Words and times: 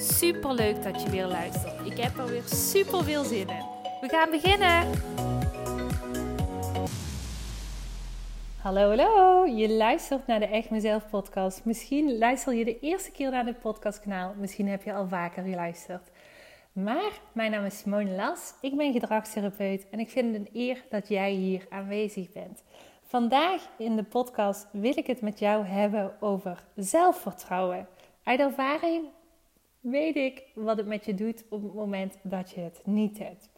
Super 0.00 0.54
leuk 0.54 0.82
dat 0.82 1.02
je 1.02 1.10
weer 1.10 1.26
luistert. 1.26 1.86
Ik 1.86 1.98
heb 1.98 2.18
er 2.18 2.26
weer 2.26 2.42
super 2.42 3.04
veel 3.04 3.24
zin 3.24 3.48
in. 3.48 3.64
We 4.00 4.08
gaan 4.08 4.30
beginnen. 4.30 4.90
Hallo, 8.62 8.88
hallo. 8.88 9.46
Je 9.46 9.70
luistert 9.70 10.26
naar 10.26 10.40
de 10.40 10.46
Echt 10.46 10.70
Mezelf 10.70 11.10
podcast. 11.10 11.64
Misschien 11.64 12.18
luister 12.18 12.54
je 12.54 12.64
de 12.64 12.80
eerste 12.80 13.10
keer 13.10 13.30
naar 13.30 13.44
dit 13.44 13.60
podcastkanaal. 13.60 14.34
Misschien 14.36 14.68
heb 14.68 14.82
je 14.82 14.92
al 14.92 15.08
vaker 15.08 15.42
geluisterd. 15.42 16.10
Maar 16.72 17.20
mijn 17.32 17.50
naam 17.50 17.64
is 17.64 17.78
Simone 17.78 18.10
Las. 18.10 18.54
Ik 18.60 18.76
ben 18.76 18.92
gedragstherapeut 18.92 19.86
en 19.90 19.98
ik 19.98 20.10
vind 20.10 20.36
het 20.36 20.46
een 20.46 20.60
eer 20.60 20.84
dat 20.90 21.08
jij 21.08 21.30
hier 21.30 21.66
aanwezig 21.70 22.32
bent. 22.32 22.62
Vandaag 23.02 23.68
in 23.78 23.96
de 23.96 24.04
podcast 24.04 24.66
wil 24.72 24.98
ik 24.98 25.06
het 25.06 25.20
met 25.20 25.38
jou 25.38 25.66
hebben 25.66 26.12
over 26.20 26.64
zelfvertrouwen. 26.74 27.88
Uit 28.22 28.40
ervaring 28.40 29.04
weet 29.90 30.16
ik 30.16 30.42
wat 30.54 30.76
het 30.76 30.86
met 30.86 31.04
je 31.04 31.14
doet 31.14 31.44
op 31.48 31.62
het 31.62 31.74
moment 31.74 32.14
dat 32.22 32.50
je 32.50 32.60
het 32.60 32.80
niet 32.84 33.18
hebt. 33.18 33.48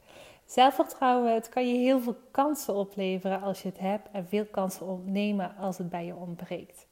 Zelfvertrouwen, 0.44 1.34
het 1.34 1.48
kan 1.48 1.68
je 1.68 1.74
heel 1.74 2.00
veel 2.00 2.16
kansen 2.30 2.74
opleveren 2.74 3.42
als 3.42 3.62
je 3.62 3.68
het 3.68 3.78
hebt 3.78 4.08
en 4.12 4.26
veel 4.28 4.44
kansen 4.44 4.86
ontnemen 4.86 5.56
als 5.56 5.78
het 5.78 5.88
bij 5.88 6.04
je 6.04 6.14
ontbreekt. 6.14 6.86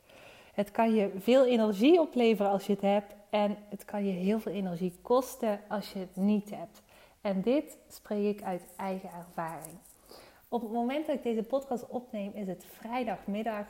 Het 0.54 0.70
kan 0.70 0.94
je 0.94 1.10
veel 1.18 1.46
energie 1.46 2.00
opleveren 2.00 2.52
als 2.52 2.66
je 2.66 2.72
het 2.72 2.82
hebt 2.82 3.14
en 3.30 3.56
het 3.68 3.84
kan 3.84 4.04
je 4.04 4.12
heel 4.12 4.40
veel 4.40 4.52
energie 4.52 4.94
kosten 5.02 5.60
als 5.68 5.92
je 5.92 5.98
het 5.98 6.16
niet 6.16 6.50
hebt. 6.50 6.82
En 7.20 7.40
dit 7.40 7.78
spreek 7.88 8.38
ik 8.38 8.44
uit 8.44 8.62
eigen 8.76 9.10
ervaring. 9.10 9.78
Op 10.48 10.60
het 10.60 10.72
moment 10.72 11.06
dat 11.06 11.16
ik 11.16 11.22
deze 11.22 11.42
podcast 11.42 11.88
opneem 11.88 12.32
is 12.34 12.46
het 12.46 12.66
vrijdagmiddag 12.70 13.66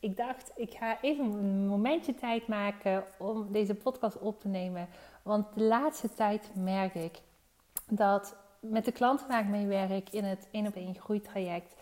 ik 0.00 0.16
dacht, 0.16 0.52
ik 0.56 0.74
ga 0.74 1.00
even 1.00 1.24
een 1.24 1.66
momentje 1.66 2.14
tijd 2.14 2.46
maken 2.46 3.04
om 3.18 3.52
deze 3.52 3.74
podcast 3.74 4.18
op 4.18 4.40
te 4.40 4.48
nemen. 4.48 4.88
Want 5.28 5.54
de 5.54 5.62
laatste 5.62 6.14
tijd 6.14 6.50
merk 6.54 6.94
ik 6.94 7.20
dat 7.90 8.36
met 8.60 8.84
de 8.84 8.92
klanten 8.92 9.28
waar 9.28 9.40
ik 9.40 9.48
mee 9.48 9.66
werk 9.66 10.10
in 10.10 10.24
het 10.24 10.48
1 10.50 10.66
op 10.66 10.74
1 10.74 10.94
groeitraject 10.94 11.74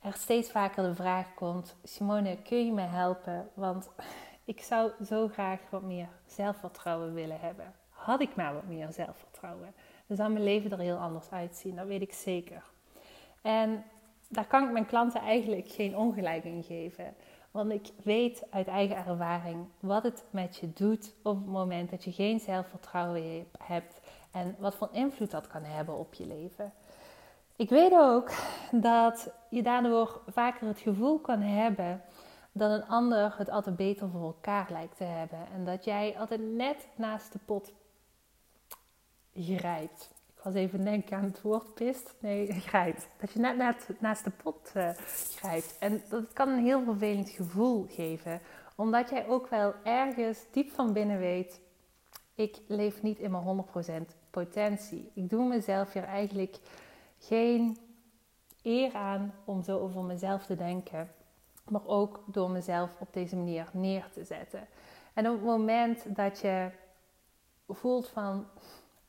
er 0.00 0.12
steeds 0.12 0.50
vaker 0.50 0.82
de 0.82 0.94
vraag 0.94 1.34
komt: 1.34 1.76
Simone, 1.84 2.42
kun 2.42 2.66
je 2.66 2.72
me 2.72 2.80
helpen? 2.80 3.48
Want 3.54 3.90
ik 4.52 4.60
zou 4.60 4.90
zo 5.04 5.28
graag 5.28 5.60
wat 5.70 5.82
meer 5.82 6.08
zelfvertrouwen 6.26 7.14
willen 7.14 7.40
hebben. 7.40 7.74
Had 7.88 8.20
ik 8.20 8.36
maar 8.36 8.54
wat 8.54 8.66
meer 8.66 8.92
zelfvertrouwen, 8.92 9.74
dan 10.06 10.16
zou 10.16 10.32
mijn 10.32 10.44
leven 10.44 10.70
er 10.70 10.78
heel 10.78 10.96
anders 10.96 11.30
uitzien. 11.30 11.76
Dat 11.76 11.86
weet 11.86 12.02
ik 12.02 12.12
zeker. 12.12 12.62
En 13.42 13.84
daar 14.28 14.46
kan 14.46 14.64
ik 14.64 14.72
mijn 14.72 14.86
klanten 14.86 15.20
eigenlijk 15.20 15.68
geen 15.68 15.96
ongelijk 15.96 16.44
in 16.44 16.62
geven. 16.62 17.14
Want 17.52 17.70
ik 17.72 17.90
weet 18.02 18.42
uit 18.50 18.66
eigen 18.66 18.96
ervaring 18.96 19.66
wat 19.80 20.02
het 20.02 20.24
met 20.30 20.56
je 20.56 20.72
doet 20.72 21.14
op 21.22 21.36
het 21.36 21.46
moment 21.46 21.90
dat 21.90 22.04
je 22.04 22.12
geen 22.12 22.40
zelfvertrouwen 22.40 23.46
hebt 23.58 24.00
en 24.30 24.56
wat 24.58 24.74
voor 24.74 24.88
invloed 24.92 25.30
dat 25.30 25.46
kan 25.46 25.64
hebben 25.64 25.98
op 25.98 26.14
je 26.14 26.26
leven. 26.26 26.72
Ik 27.56 27.68
weet 27.68 27.92
ook 27.92 28.30
dat 28.70 29.30
je 29.50 29.62
daardoor 29.62 30.20
vaker 30.26 30.66
het 30.66 30.78
gevoel 30.78 31.18
kan 31.18 31.40
hebben 31.40 32.02
dat 32.52 32.70
een 32.70 32.88
ander 32.88 33.34
het 33.36 33.50
altijd 33.50 33.76
beter 33.76 34.08
voor 34.08 34.22
elkaar 34.22 34.66
lijkt 34.70 34.96
te 34.96 35.04
hebben 35.04 35.46
en 35.54 35.64
dat 35.64 35.84
jij 35.84 36.18
altijd 36.18 36.40
net 36.40 36.88
naast 36.96 37.32
de 37.32 37.38
pot 37.44 37.72
grijpt. 39.34 40.10
Was 40.42 40.54
even 40.54 40.84
denken 40.84 41.16
aan 41.16 41.24
het 41.24 41.42
woord 41.42 41.74
pist. 41.74 42.14
Nee, 42.18 42.52
grijpt. 42.52 43.08
Dat 43.20 43.32
je 43.32 43.38
net, 43.38 43.88
naast 43.98 44.24
de 44.24 44.30
pot 44.30 44.72
uh, 44.76 44.88
grijpt. 45.36 45.76
En 45.78 46.02
dat 46.08 46.32
kan 46.32 46.48
een 46.48 46.64
heel 46.64 46.82
vervelend 46.84 47.28
gevoel 47.28 47.86
geven. 47.88 48.40
Omdat 48.76 49.10
jij 49.10 49.28
ook 49.28 49.48
wel 49.48 49.74
ergens 49.84 50.38
diep 50.50 50.70
van 50.70 50.92
binnen 50.92 51.18
weet... 51.18 51.60
Ik 52.34 52.60
leef 52.66 53.02
niet 53.02 53.18
in 53.18 53.30
mijn 53.30 53.64
100% 54.02 54.14
potentie. 54.30 55.10
Ik 55.14 55.30
doe 55.30 55.48
mezelf 55.48 55.92
hier 55.92 56.04
eigenlijk 56.04 56.56
geen 57.18 57.78
eer 58.62 58.94
aan 58.94 59.34
om 59.44 59.62
zo 59.62 59.78
over 59.78 60.02
mezelf 60.02 60.46
te 60.46 60.56
denken. 60.56 61.10
Maar 61.68 61.86
ook 61.86 62.22
door 62.26 62.50
mezelf 62.50 62.90
op 62.98 63.12
deze 63.12 63.36
manier 63.36 63.68
neer 63.72 64.08
te 64.12 64.24
zetten. 64.24 64.68
En 65.14 65.28
op 65.28 65.34
het 65.34 65.44
moment 65.44 66.16
dat 66.16 66.40
je 66.40 66.70
voelt 67.68 68.08
van 68.08 68.46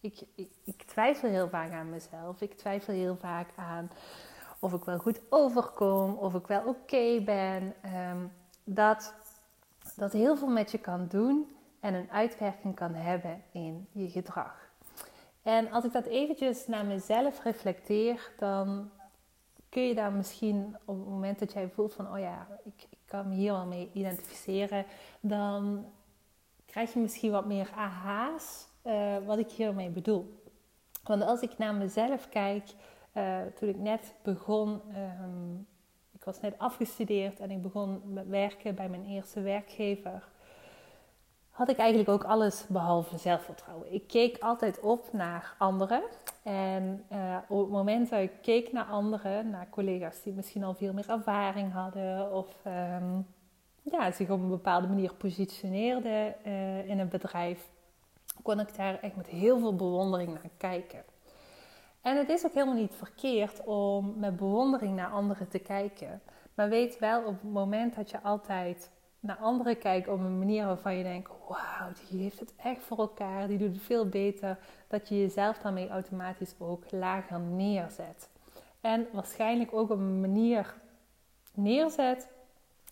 ik, 0.03 0.21
ik, 0.63 0.83
twijfel 0.83 1.29
heel 1.29 1.49
vaak 1.49 1.71
aan 1.71 1.89
mezelf. 1.89 2.41
Ik 2.41 2.57
twijfel 2.57 2.93
heel 2.93 3.15
vaak 3.15 3.49
aan 3.55 3.91
of 4.59 4.73
ik 4.73 4.83
wel 4.83 4.97
goed 4.97 5.21
overkom, 5.29 6.13
of 6.13 6.33
ik 6.33 6.47
wel 6.47 6.63
oké 6.65 7.21
ben. 7.21 7.73
Ehm, 7.81 8.25
dat 8.63 9.13
dat 9.95 10.11
heel 10.11 10.37
veel 10.37 10.47
met 10.47 10.71
je 10.71 10.77
kan 10.77 11.07
doen 11.07 11.55
en 11.79 11.93
een 11.93 12.11
uitwerking 12.11 12.75
kan 12.75 12.93
hebben 12.93 13.43
in 13.51 13.87
je 13.91 14.09
gedrag. 14.09 14.71
En 15.41 15.71
als 15.71 15.83
ik 15.83 15.91
dat 15.91 16.05
eventjes 16.05 16.67
naar 16.67 16.85
mezelf 16.85 17.43
reflecteer, 17.43 18.31
dan 18.37 18.89
kun 19.69 19.87
je 19.87 19.95
daar 19.95 20.11
misschien 20.11 20.77
op 20.85 20.97
het 20.97 21.07
moment 21.07 21.39
dat 21.39 21.53
jij 21.53 21.69
voelt 21.69 21.93
van, 21.93 22.11
oh 22.11 22.19
ja, 22.19 22.47
ik, 22.63 22.87
ik 22.89 22.97
kan 23.05 23.29
me 23.29 23.35
hier 23.35 23.51
wel 23.51 23.65
mee 23.65 23.89
identificeren, 23.93 24.85
dan 25.19 25.85
krijg 26.65 26.93
je 26.93 26.99
misschien 26.99 27.31
wat 27.31 27.45
meer 27.45 27.71
aha's 27.75 28.67
uh, 28.83 29.15
wat 29.25 29.37
ik 29.37 29.51
hiermee 29.51 29.89
bedoel. 29.89 30.41
Want 31.03 31.23
als 31.23 31.41
ik 31.41 31.57
naar 31.57 31.75
mezelf 31.75 32.29
kijk, 32.29 32.63
uh, 33.13 33.37
toen 33.55 33.69
ik 33.69 33.77
net 33.77 34.13
begon, 34.21 34.81
um, 35.21 35.67
ik 36.11 36.23
was 36.23 36.39
net 36.39 36.53
afgestudeerd 36.57 37.39
en 37.39 37.51
ik 37.51 37.61
begon 37.61 38.01
met 38.05 38.27
werken 38.27 38.75
bij 38.75 38.89
mijn 38.89 39.05
eerste 39.05 39.41
werkgever, 39.41 40.27
had 41.49 41.69
ik 41.69 41.77
eigenlijk 41.77 42.09
ook 42.09 42.23
alles 42.23 42.65
behalve 42.67 43.17
zelfvertrouwen. 43.17 43.93
Ik 43.93 44.07
keek 44.07 44.37
altijd 44.37 44.79
op 44.79 45.09
naar 45.11 45.55
anderen. 45.57 46.03
En 46.43 47.05
uh, 47.11 47.37
op 47.47 47.59
het 47.59 47.69
moment 47.69 48.09
dat 48.09 48.19
ik 48.19 48.31
keek 48.41 48.71
naar 48.71 48.85
anderen, 48.85 49.49
naar 49.49 49.67
collega's 49.69 50.21
die 50.21 50.33
misschien 50.33 50.63
al 50.63 50.73
veel 50.73 50.93
meer 50.93 51.09
ervaring 51.09 51.73
hadden 51.73 52.31
of 52.31 52.47
um, 52.65 53.27
ja, 53.81 54.11
zich 54.11 54.29
op 54.29 54.39
een 54.39 54.49
bepaalde 54.49 54.87
manier 54.87 55.13
positioneerden 55.13 56.43
in 56.87 56.99
een 56.99 57.09
bedrijf, 57.09 57.69
kon 58.41 58.59
ik 58.59 58.75
daar 58.75 58.99
echt 58.99 59.15
met 59.15 59.27
heel 59.27 59.59
veel 59.59 59.75
bewondering 59.75 60.33
naar 60.33 60.49
kijken. 60.57 61.03
En 62.01 62.17
het 62.17 62.29
is 62.29 62.45
ook 62.45 62.53
helemaal 62.53 62.75
niet 62.75 62.95
verkeerd 62.95 63.63
om 63.63 64.13
met 64.17 64.35
bewondering 64.35 64.95
naar 64.95 65.09
anderen 65.09 65.47
te 65.47 65.59
kijken. 65.59 66.21
Maar 66.53 66.69
weet 66.69 66.99
wel 66.99 67.19
op 67.19 67.41
het 67.41 67.51
moment 67.51 67.95
dat 67.95 68.09
je 68.09 68.21
altijd 68.21 68.91
naar 69.19 69.37
anderen 69.37 69.77
kijkt 69.77 70.07
op 70.07 70.19
een 70.19 70.37
manier 70.37 70.65
waarvan 70.65 70.95
je 70.95 71.03
denkt: 71.03 71.31
wauw, 71.47 71.91
die 72.09 72.21
heeft 72.21 72.39
het 72.39 72.53
echt 72.55 72.83
voor 72.83 72.97
elkaar, 72.97 73.47
die 73.47 73.57
doet 73.57 73.73
het 73.73 73.81
veel 73.81 74.09
beter, 74.09 74.57
dat 74.87 75.09
je 75.09 75.19
jezelf 75.19 75.57
daarmee 75.57 75.89
automatisch 75.89 76.55
ook 76.59 76.91
lager 76.91 77.39
neerzet. 77.39 78.29
En 78.81 79.07
waarschijnlijk 79.11 79.73
ook 79.73 79.89
op 79.89 79.97
een 79.97 80.21
manier 80.21 80.73
neerzet 81.53 82.27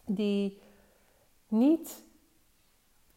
die 0.06 0.62
niet 1.48 2.04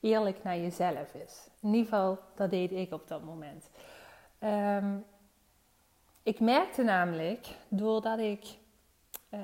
eerlijk 0.04 0.42
naar 0.42 0.59
jezelf 0.59 1.15
is. 1.15 1.48
In 1.60 1.69
ieder 1.69 1.84
geval, 1.84 2.19
dat 2.34 2.50
deed 2.50 2.72
ik 2.72 2.92
op 2.92 3.09
dat 3.09 3.24
moment. 3.24 3.68
Ehm, 4.39 4.97
ik 6.22 6.41
merkte 6.41 6.83
namelijk, 6.83 7.56
doordat 7.68 8.18
ik 8.18 8.45
uh, 9.30 9.41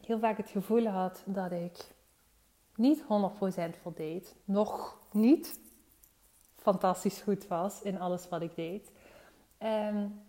heel 0.00 0.18
vaak 0.18 0.36
het 0.36 0.48
gevoel 0.48 0.86
had 0.86 1.22
dat 1.26 1.52
ik 1.52 1.76
niet 2.74 3.02
100% 3.02 3.06
voldeed, 3.82 4.36
nog 4.44 4.98
niet 5.12 5.60
fantastisch 6.56 7.20
goed 7.20 7.46
was 7.46 7.82
in 7.82 8.00
alles 8.00 8.28
wat 8.28 8.42
ik 8.42 8.54
deed, 8.54 8.90
um, 9.58 10.22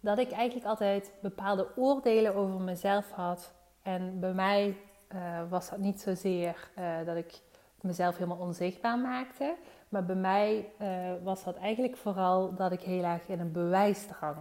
dat 0.00 0.18
ik 0.18 0.30
eigenlijk 0.30 0.66
altijd 0.66 1.12
bepaalde 1.22 1.76
oordelen 1.76 2.34
over 2.34 2.60
mezelf 2.60 3.10
had. 3.10 3.52
En 3.82 4.20
bij 4.20 4.32
mij 4.32 4.76
uh, 5.14 5.50
was 5.50 5.70
dat 5.70 5.78
niet 5.78 6.00
zozeer 6.00 6.70
uh, 6.78 7.06
dat 7.06 7.16
ik 7.16 7.40
mezelf 7.82 8.14
helemaal 8.16 8.46
onzichtbaar 8.46 8.98
maakte. 8.98 9.56
Maar 9.88 10.04
bij 10.04 10.16
mij 10.16 10.72
uh, 10.80 10.88
was 11.22 11.44
dat 11.44 11.56
eigenlijk 11.56 11.96
vooral 11.96 12.54
dat 12.54 12.72
ik 12.72 12.80
heel 12.80 13.04
erg 13.04 13.28
in 13.28 13.40
een 13.40 13.52
bewijsdrang 13.52 14.36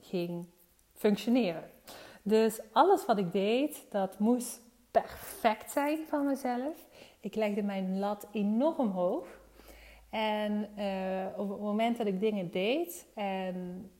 ging 0.00 0.46
functioneren. 0.92 1.70
Dus 2.22 2.60
alles 2.72 3.06
wat 3.06 3.18
ik 3.18 3.32
deed, 3.32 3.86
dat 3.90 4.18
moest 4.18 4.60
perfect 4.90 5.70
zijn 5.70 5.98
van 6.08 6.26
mezelf. 6.26 6.86
Ik 7.20 7.34
legde 7.34 7.62
mijn 7.62 7.98
lat 7.98 8.26
enorm 8.32 8.90
hoog. 8.90 9.26
En 10.10 10.68
uh, 10.78 11.26
op 11.36 11.48
het 11.48 11.60
moment 11.60 11.96
dat 11.96 12.06
ik 12.06 12.20
dingen 12.20 12.50
deed 12.50 13.06
en 13.14 13.90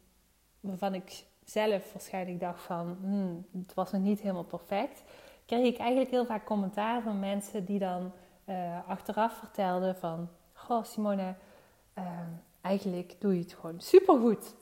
waarvan 0.60 0.94
ik 0.94 1.24
zelf 1.44 1.92
waarschijnlijk 1.92 2.40
dacht 2.40 2.62
van, 2.62 2.96
hmm, 3.00 3.46
het 3.52 3.74
was 3.74 3.92
nog 3.92 4.02
niet 4.02 4.20
helemaal 4.20 4.44
perfect, 4.44 5.02
kreeg 5.46 5.66
ik 5.66 5.78
eigenlijk 5.78 6.10
heel 6.10 6.26
vaak 6.26 6.44
commentaar 6.44 7.02
van 7.02 7.18
mensen 7.18 7.64
die 7.64 7.78
dan 7.78 8.12
uh, 8.48 8.88
achteraf 8.88 9.32
vertelden 9.32 9.96
van, 9.96 10.28
goh 10.52 10.84
Simone, 10.84 11.34
uh, 11.98 12.04
eigenlijk 12.60 13.14
doe 13.18 13.34
je 13.34 13.40
het 13.40 13.54
gewoon 13.54 13.80
supergoed. 13.80 14.54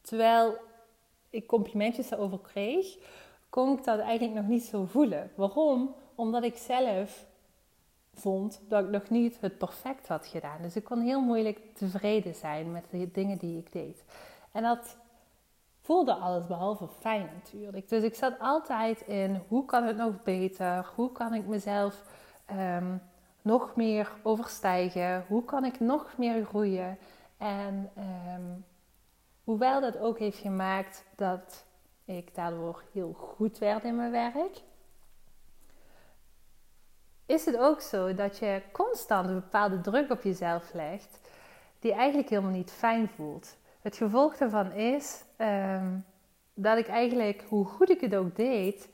Terwijl 0.00 0.56
ik 1.30 1.46
complimentjes 1.46 2.08
daarover 2.08 2.40
kreeg, 2.40 2.96
kon 3.48 3.78
ik 3.78 3.84
dat 3.84 3.98
eigenlijk 3.98 4.40
nog 4.40 4.48
niet 4.48 4.64
zo 4.64 4.84
voelen. 4.84 5.30
Waarom? 5.34 5.94
Omdat 6.14 6.42
ik 6.42 6.56
zelf 6.56 7.26
vond 8.14 8.60
dat 8.68 8.84
ik 8.84 8.90
nog 8.90 9.10
niet 9.10 9.40
het 9.40 9.58
perfect 9.58 10.08
had 10.08 10.26
gedaan. 10.26 10.62
Dus 10.62 10.76
ik 10.76 10.84
kon 10.84 11.00
heel 11.00 11.20
moeilijk 11.20 11.60
tevreden 11.74 12.34
zijn 12.34 12.72
met 12.72 12.84
de 12.90 13.10
dingen 13.12 13.38
die 13.38 13.58
ik 13.58 13.72
deed. 13.72 14.04
En 14.52 14.62
dat 14.62 14.96
voelde 15.82 16.14
alles 16.14 16.46
behalve 16.46 16.88
fijn 16.88 17.30
natuurlijk. 17.34 17.88
Dus 17.88 18.02
ik 18.02 18.14
zat 18.14 18.38
altijd 18.38 19.00
in 19.00 19.42
hoe 19.48 19.64
kan 19.64 19.84
het 19.84 19.96
nog 19.96 20.22
beter? 20.22 20.92
Hoe 20.94 21.12
kan 21.12 21.34
ik 21.34 21.46
mezelf 21.46 22.02
um, 22.50 23.02
nog 23.42 23.76
meer 23.76 24.12
overstijgen? 24.22 25.24
Hoe 25.28 25.44
kan 25.44 25.64
ik 25.64 25.80
nog 25.80 26.14
meer 26.16 26.44
groeien? 26.44 26.98
En 27.36 27.90
um, 28.34 28.64
hoewel 29.44 29.80
dat 29.80 29.98
ook 29.98 30.18
heeft 30.18 30.38
gemaakt 30.38 31.04
dat 31.16 31.64
ik 32.04 32.34
daardoor 32.34 32.82
heel 32.92 33.12
goed 33.12 33.58
werd 33.58 33.84
in 33.84 33.96
mijn 33.96 34.10
werk, 34.10 34.62
is 37.26 37.44
het 37.44 37.56
ook 37.56 37.80
zo 37.80 38.14
dat 38.14 38.38
je 38.38 38.62
constant 38.72 39.28
een 39.28 39.34
bepaalde 39.34 39.80
druk 39.80 40.10
op 40.10 40.22
jezelf 40.22 40.72
legt, 40.72 41.20
die 41.78 41.92
eigenlijk 41.92 42.28
helemaal 42.28 42.50
niet 42.50 42.70
fijn 42.70 43.08
voelt. 43.08 43.56
Het 43.82 43.96
gevolg 43.96 44.36
daarvan 44.36 44.72
is 44.72 45.24
um, 45.38 46.04
dat 46.54 46.78
ik 46.78 46.88
eigenlijk, 46.88 47.44
hoe 47.48 47.64
goed 47.64 47.90
ik 47.90 48.00
het 48.00 48.14
ook 48.14 48.36
deed, 48.36 48.88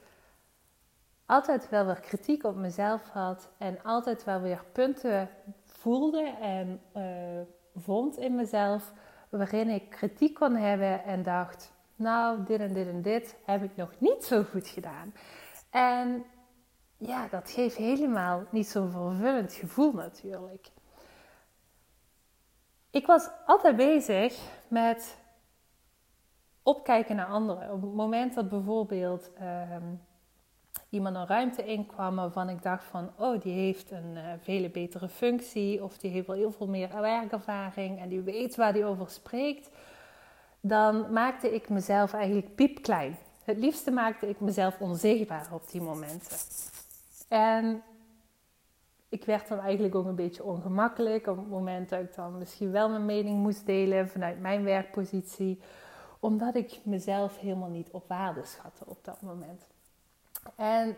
altijd 1.27 1.69
wel 1.69 1.87
weer 1.87 2.01
kritiek 2.01 2.45
op 2.45 2.57
mezelf 2.57 3.09
had 3.09 3.51
en 3.59 3.83
altijd 3.83 4.25
wel 4.25 4.41
weer 4.41 4.65
punten 4.73 5.29
voelde 5.65 6.37
en 6.41 6.81
uh, 6.97 7.83
vond 7.83 8.17
in 8.17 8.35
mezelf 8.35 8.93
waarin 9.29 9.69
ik 9.69 9.91
kritiek 9.91 10.35
kon 10.35 10.55
hebben 10.55 11.05
en 11.05 11.23
dacht, 11.23 11.73
nou, 11.97 12.45
dit 12.45 12.61
en 12.61 12.73
dit 12.73 12.87
en 12.87 13.03
dit 13.03 13.37
heb 13.45 13.63
ik 13.63 13.77
nog 13.77 13.93
niet 13.99 14.25
zo 14.25 14.43
goed 14.43 14.69
gedaan. 14.69 15.15
En 15.71 16.25
ja, 16.97 17.29
dat 17.29 17.51
geeft 17.51 17.77
helemaal 17.77 18.45
niet 18.51 18.69
zo'n 18.69 18.91
vervullend 18.91 19.53
gevoel 19.53 19.93
natuurlijk. 19.93 20.69
Ik 22.91 23.07
was 23.07 23.29
altijd 23.47 23.77
bezig 23.77 24.39
met 24.69 25.17
opkijken 26.63 27.17
naar 27.17 27.27
anderen. 27.27 27.73
Op 27.73 27.83
het 27.83 27.95
moment 27.95 28.35
dat 28.35 28.49
bijvoorbeeld 28.49 29.31
ehm, 29.39 29.95
iemand 30.89 31.17
een 31.17 31.27
ruimte 31.27 31.65
inkwam 31.65 32.17
waarvan 32.17 32.49
ik 32.49 32.63
dacht 32.63 32.85
van, 32.85 33.11
oh, 33.17 33.41
die 33.41 33.53
heeft 33.53 33.91
een 33.91 34.17
uh, 34.17 34.23
vele 34.41 34.71
betere 34.71 35.09
functie 35.09 35.85
of 35.85 35.99
die 35.99 36.11
heeft 36.11 36.27
wel 36.27 36.37
heel 36.37 36.53
veel 36.53 36.69
meer 36.69 37.01
werkervaring 37.01 38.01
en 38.01 38.09
die 38.09 38.21
weet 38.21 38.57
waar 38.57 38.73
die 38.73 38.85
over 38.85 39.11
spreekt, 39.11 39.71
dan 40.61 41.13
maakte 41.13 41.55
ik 41.55 41.69
mezelf 41.69 42.13
eigenlijk 42.13 42.55
piepklein. 42.55 43.17
Het 43.45 43.59
liefste 43.59 43.91
maakte 43.91 44.29
ik 44.29 44.41
mezelf 44.41 44.81
onzichtbaar 44.81 45.49
op 45.53 45.71
die 45.71 45.81
momenten. 45.81 46.37
En 47.29 47.83
ik 49.09 49.25
werd 49.25 49.49
dan 49.49 49.59
eigenlijk 49.59 49.95
ook 49.95 50.07
een 50.07 50.15
beetje 50.15 50.45
ongemakkelijk 50.45 51.27
op 51.27 51.37
het 51.37 51.49
moment 51.49 51.89
dat 51.89 52.01
ik 52.01 52.15
dan 52.15 52.39
misschien 52.39 52.71
wel 52.71 52.89
mijn 52.89 53.05
mening 53.05 53.39
moest 53.39 53.67
delen 53.67 54.09
vanuit 54.09 54.41
mijn 54.41 54.65
werkpositie, 54.65 55.61
omdat 56.21 56.55
ik 56.55 56.81
mezelf 56.83 57.39
helemaal 57.39 57.69
niet 57.69 57.91
op 57.91 58.09
waarde 58.09 58.45
schatte 58.45 58.85
op 58.87 59.05
dat 59.05 59.21
moment. 59.21 59.67
En 60.57 60.97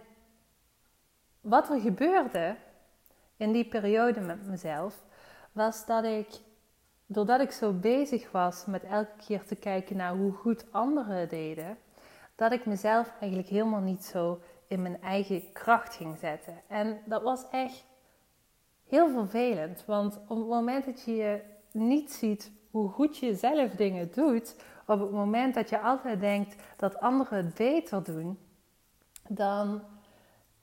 wat 1.41 1.71
er 1.71 1.81
gebeurde 1.81 2.57
in 3.37 3.53
die 3.53 3.69
periode 3.69 4.21
met 4.21 4.47
mezelf, 4.47 5.05
was 5.53 5.87
dat 5.87 6.05
ik, 6.05 6.29
doordat 7.07 7.41
ik 7.41 7.51
zo 7.51 7.73
bezig 7.73 8.31
was 8.31 8.65
met 8.67 8.85
elke 8.85 9.17
keer 9.27 9.45
te 9.45 9.57
kijken 9.57 9.97
naar 9.97 10.17
hoe 10.17 10.33
goed 10.33 10.73
anderen 10.73 11.29
deden, 11.29 11.79
dat 12.35 12.53
ik 12.53 12.67
mezelf 12.67 13.11
eigenlijk 13.21 13.49
helemaal 13.49 13.81
niet 13.81 14.05
zo 14.05 14.41
in 14.67 14.83
mijn 14.83 15.03
eigen 15.03 15.53
kracht 15.53 15.95
ging 15.95 16.19
zetten. 16.19 16.61
En 16.67 17.01
dat 17.05 17.23
was 17.23 17.45
echt 17.51 17.85
heel 18.91 19.11
vervelend, 19.11 19.85
want 19.87 20.21
op 20.27 20.39
het 20.39 20.49
moment 20.49 20.85
dat 20.85 21.03
je 21.03 21.41
niet 21.73 22.13
ziet 22.13 22.53
hoe 22.71 22.89
goed 22.89 23.19
je 23.19 23.35
zelf 23.35 23.71
dingen 23.71 24.11
doet, 24.15 24.57
op 24.87 25.01
het 25.01 25.11
moment 25.11 25.55
dat 25.55 25.69
je 25.69 25.81
altijd 25.81 26.21
denkt 26.21 26.57
dat 26.77 27.01
anderen 27.01 27.45
het 27.45 27.55
beter 27.55 28.03
doen, 28.03 28.39
dan 29.29 29.83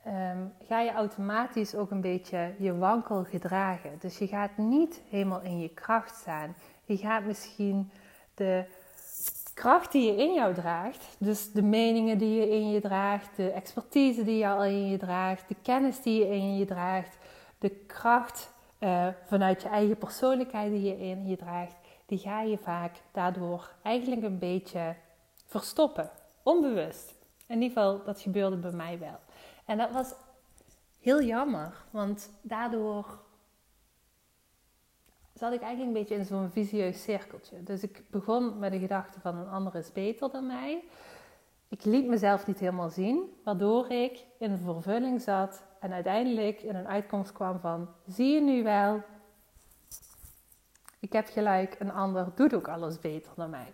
ehm, 0.03 0.45
ga 0.68 0.79
je 0.81 0.91
automatisch 0.91 1.75
ook 1.75 1.91
een 1.91 2.01
beetje 2.01 2.53
je 2.59 2.77
wankel 2.77 3.24
gedragen. 3.24 3.91
Dus 4.00 4.18
je 4.18 4.27
gaat 4.27 4.57
niet 4.57 5.01
helemaal 5.09 5.41
in 5.41 5.59
je 5.59 5.69
kracht 5.69 6.15
staan. 6.15 6.56
Je 6.83 6.97
gaat 6.97 7.23
misschien 7.23 7.91
de 8.33 8.65
kracht 9.53 9.91
die 9.91 10.12
je 10.12 10.23
in 10.23 10.33
jou 10.33 10.53
draagt, 10.53 11.15
dus 11.19 11.51
de 11.51 11.62
meningen 11.62 12.18
die 12.18 12.39
je 12.39 12.50
in 12.50 12.71
je 12.71 12.81
draagt, 12.81 13.35
de 13.35 13.51
expertise 13.51 14.23
die 14.23 14.38
je 14.38 14.47
al 14.47 14.63
in 14.63 14.88
je 14.88 14.97
draagt, 14.97 15.47
de 15.47 15.56
kennis 15.62 16.01
die 16.01 16.19
je 16.19 16.27
in 16.30 16.57
je 16.57 16.65
draagt, 16.65 17.18
de 17.57 17.69
kracht 17.69 18.51
uh, 18.80 19.07
vanuit 19.25 19.62
je 19.62 19.68
eigen 19.68 19.98
persoonlijkheid 19.98 20.71
die 20.71 20.81
je 20.81 21.00
in 21.00 21.27
je 21.27 21.38
draagt, 21.38 21.75
die 22.06 22.18
ga 22.18 22.42
je 22.42 22.57
vaak 22.57 22.95
daardoor 23.12 23.75
eigenlijk 23.83 24.24
een 24.24 24.39
beetje 24.39 24.95
verstoppen, 25.45 26.09
onbewust. 26.44 27.15
In 27.48 27.62
ieder 27.62 27.68
geval, 27.68 28.04
dat 28.04 28.21
gebeurde 28.21 28.56
bij 28.56 28.71
mij 28.71 29.00
wel. 29.00 29.19
En 29.65 29.77
dat 29.77 29.92
was 29.92 30.13
heel 31.00 31.21
jammer, 31.21 31.86
want 31.92 32.30
daardoor 32.42 33.19
zat 35.33 35.54
ik 35.54 35.62
eigenlijk 35.62 35.95
een 35.95 36.04
beetje 36.04 36.15
in 36.15 36.25
zo'n 36.25 36.50
visieus 36.50 37.04
cirkeltje. 37.04 37.63
Dus 37.63 37.83
ik 37.83 38.04
begon 38.09 38.59
met 38.59 38.71
de 38.71 38.80
gedachte 38.80 39.19
van 39.19 39.38
een 39.38 39.50
ander 39.50 39.75
is 39.75 39.92
beter 39.92 40.31
dan 40.31 40.48
mij. 40.48 40.83
Ik 41.68 41.83
liet 41.83 42.07
mezelf 42.07 42.48
niet 42.48 42.59
helemaal 42.59 42.89
zien, 42.89 43.33
waardoor 43.44 43.92
ik 43.92 44.25
in 44.39 44.57
vervulling 44.57 45.21
zat 45.21 45.63
en 45.79 45.94
uiteindelijk 45.94 46.62
in 46.62 46.75
een 46.75 46.88
uitkomst 46.88 47.31
kwam 47.31 47.59
van: 47.59 47.89
zie 48.07 48.33
je 48.33 48.41
nu 48.41 48.63
wel, 48.63 49.01
ik 50.99 51.13
heb 51.13 51.28
gelijk, 51.28 51.75
een 51.80 51.92
ander 51.92 52.28
doet 52.35 52.54
ook 52.54 52.68
alles 52.68 52.99
beter 52.99 53.31
dan 53.35 53.49
mij. 53.49 53.73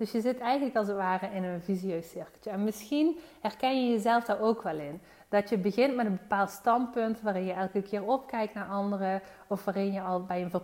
Dus 0.00 0.12
je 0.12 0.20
zit 0.20 0.38
eigenlijk 0.38 0.76
als 0.76 0.86
het 0.86 0.96
ware 0.96 1.26
in 1.26 1.44
een 1.44 1.62
visieus 1.62 2.10
cirkeltje. 2.10 2.50
En 2.50 2.64
misschien 2.64 3.18
herken 3.40 3.84
je 3.84 3.90
jezelf 3.90 4.24
daar 4.24 4.40
ook 4.40 4.62
wel 4.62 4.78
in. 4.78 5.00
Dat 5.28 5.48
je 5.48 5.58
begint 5.58 5.96
met 5.96 6.06
een 6.06 6.18
bepaald 6.20 6.50
standpunt 6.50 7.20
waarin 7.20 7.44
je 7.44 7.52
elke 7.52 7.82
keer 7.82 8.06
opkijkt 8.06 8.54
naar 8.54 8.68
anderen. 8.68 9.22
Of 9.46 9.64
waarin 9.64 9.92
je 9.92 10.00
al 10.00 10.24
bij 10.24 10.42
een 10.42 10.60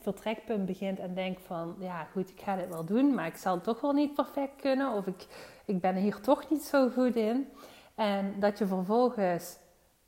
vertrekpunt 0.00 0.66
begint 0.66 0.98
en 0.98 1.14
denkt 1.14 1.42
van... 1.42 1.74
Ja 1.78 2.04
goed, 2.04 2.30
ik 2.30 2.40
ga 2.40 2.56
dit 2.56 2.68
wel 2.68 2.84
doen, 2.84 3.14
maar 3.14 3.26
ik 3.26 3.36
zal 3.36 3.60
toch 3.60 3.80
wel 3.80 3.92
niet 3.92 4.14
perfect 4.14 4.60
kunnen. 4.60 4.92
Of 4.92 5.06
ik, 5.06 5.26
ik 5.64 5.80
ben 5.80 5.94
hier 5.94 6.20
toch 6.20 6.50
niet 6.50 6.62
zo 6.62 6.88
goed 6.88 7.16
in. 7.16 7.48
En 7.94 8.34
dat 8.40 8.58
je 8.58 8.66
vervolgens 8.66 9.58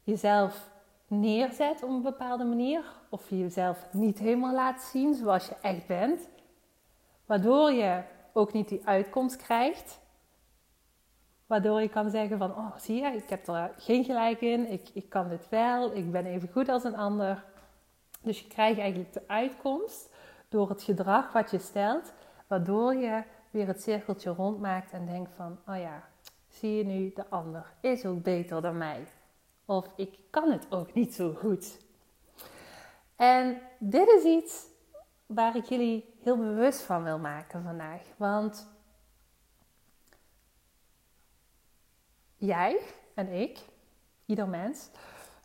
jezelf 0.05 0.71
neerzet 1.07 1.83
op 1.83 1.89
een 1.89 2.03
bepaalde 2.03 2.45
manier. 2.45 2.85
Of 3.09 3.29
je 3.29 3.39
jezelf 3.39 3.87
niet 3.93 4.19
helemaal 4.19 4.55
laat 4.55 4.83
zien 4.83 5.15
zoals 5.15 5.49
je 5.49 5.55
echt 5.63 5.87
bent. 5.87 6.29
Waardoor 7.27 7.73
je 7.73 8.03
ook 8.33 8.53
niet 8.53 8.69
die 8.69 8.83
uitkomst 8.85 9.37
krijgt. 9.37 10.03
Waardoor 11.47 11.81
je 11.81 11.89
kan 11.89 12.11
zeggen 12.11 12.39
van, 12.39 12.51
oh 12.51 12.77
zie 12.77 13.03
je, 13.03 13.07
ik 13.07 13.29
heb 13.29 13.49
er 13.49 13.75
geen 13.77 14.05
gelijk 14.05 14.41
in, 14.41 14.71
ik, 14.71 14.89
ik 14.93 15.09
kan 15.09 15.29
dit 15.29 15.49
wel, 15.49 15.95
ik 15.95 16.13
ben 16.13 16.27
even 16.27 16.49
goed 16.49 16.69
als 16.69 16.85
een 16.85 16.97
ander. 16.97 17.45
Dus 18.23 18.41
je 18.41 18.47
krijgt 18.47 18.79
eigenlijk 18.79 19.13
de 19.13 19.23
uitkomst 19.27 20.15
door 20.49 20.69
het 20.69 20.83
gedrag 20.83 21.33
wat 21.33 21.51
je 21.51 21.59
stelt, 21.59 22.13
waardoor 22.47 22.95
je 22.95 23.23
weer 23.51 23.67
het 23.67 23.83
cirkeltje 23.83 24.31
rondmaakt 24.31 24.93
en 24.93 25.07
denkt 25.07 25.31
van, 25.37 25.59
oh 25.67 25.79
ja, 25.79 26.09
zie 26.49 26.77
je 26.77 26.85
nu, 26.85 27.13
de 27.15 27.29
ander 27.29 27.73
is 27.81 28.07
ook 28.07 28.23
beter 28.23 28.63
dan 28.63 28.79
mij. 28.79 29.07
Of 29.65 29.87
ik 29.97 30.19
kan 30.31 30.51
het 30.51 30.67
ook 30.71 30.95
niet 30.95 31.15
zo 31.15 31.33
goed. 31.33 31.79
En 33.17 33.61
dit 33.79 34.09
is 34.09 34.25
iets 34.25 34.67
waar 35.27 35.57
ik 35.57 35.65
jullie 35.65 36.15
heel 36.21 36.37
bewust 36.37 36.81
van 36.81 37.03
wil 37.03 37.19
maken 37.19 37.63
vandaag. 37.63 38.03
Want 38.17 38.69
jij 42.37 42.81
en 43.15 43.29
ik, 43.29 43.59
ieder 44.27 44.49
mens, 44.49 44.91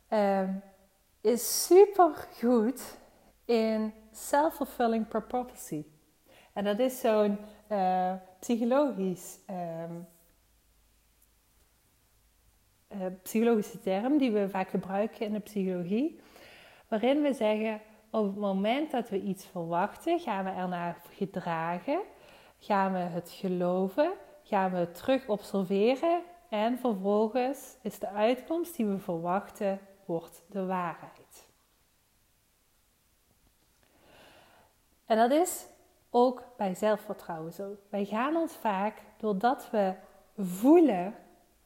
uh, 0.09 0.49
is 1.21 1.65
super 1.65 2.27
goed 2.39 2.97
in 3.45 3.93
self-fulfilling 4.11 5.07
prophecy. 5.27 5.85
En 6.53 6.63
dat 6.63 6.79
is 6.79 6.99
zo'n 6.99 7.37
uh, 7.71 8.13
psychologisch, 8.39 9.39
uh, 12.93 13.05
psychologische 13.23 13.79
term 13.79 14.17
die 14.17 14.31
we 14.31 14.49
vaak 14.49 14.69
gebruiken 14.69 15.25
in 15.25 15.33
de 15.33 15.39
psychologie. 15.39 16.19
waarin 16.87 17.21
we 17.21 17.33
zeggen: 17.33 17.81
op 18.09 18.25
het 18.25 18.35
moment 18.35 18.91
dat 18.91 19.09
we 19.09 19.21
iets 19.21 19.45
verwachten, 19.45 20.19
gaan 20.19 20.43
we 20.45 20.51
ernaar 20.51 21.01
gedragen, 21.09 22.01
gaan 22.59 22.93
we 22.93 22.99
het 22.99 23.31
geloven, 23.31 24.11
gaan 24.43 24.71
we 24.71 24.77
het 24.77 24.95
terug 24.95 25.27
observeren 25.27 26.21
en 26.49 26.77
vervolgens 26.77 27.77
is 27.81 27.99
de 27.99 28.09
uitkomst 28.09 28.75
die 28.75 28.85
we 28.85 28.99
verwachten, 28.99 29.79
wordt 30.05 30.43
de 30.47 30.65
waarheid. 30.65 31.47
En 35.05 35.17
dat 35.17 35.31
is 35.31 35.67
ook 36.09 36.43
bij 36.57 36.75
zelfvertrouwen 36.75 37.53
zo. 37.53 37.75
Wij 37.89 38.05
gaan 38.05 38.35
ons 38.35 38.53
vaak, 38.53 39.01
doordat 39.17 39.69
we 39.71 39.93
voelen, 40.37 41.15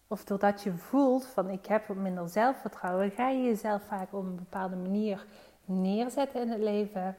of 0.07 0.23
doordat 0.23 0.63
je 0.63 0.71
voelt 0.71 1.25
van 1.25 1.49
ik 1.49 1.65
heb 1.65 1.87
wat 1.87 1.97
minder 1.97 2.29
zelfvertrouwen, 2.29 3.11
ga 3.11 3.29
je 3.29 3.43
jezelf 3.43 3.83
vaak 3.83 4.13
op 4.13 4.23
een 4.23 4.35
bepaalde 4.35 4.75
manier 4.75 5.25
neerzetten 5.65 6.41
in 6.41 6.49
het 6.49 6.59
leven, 6.59 7.15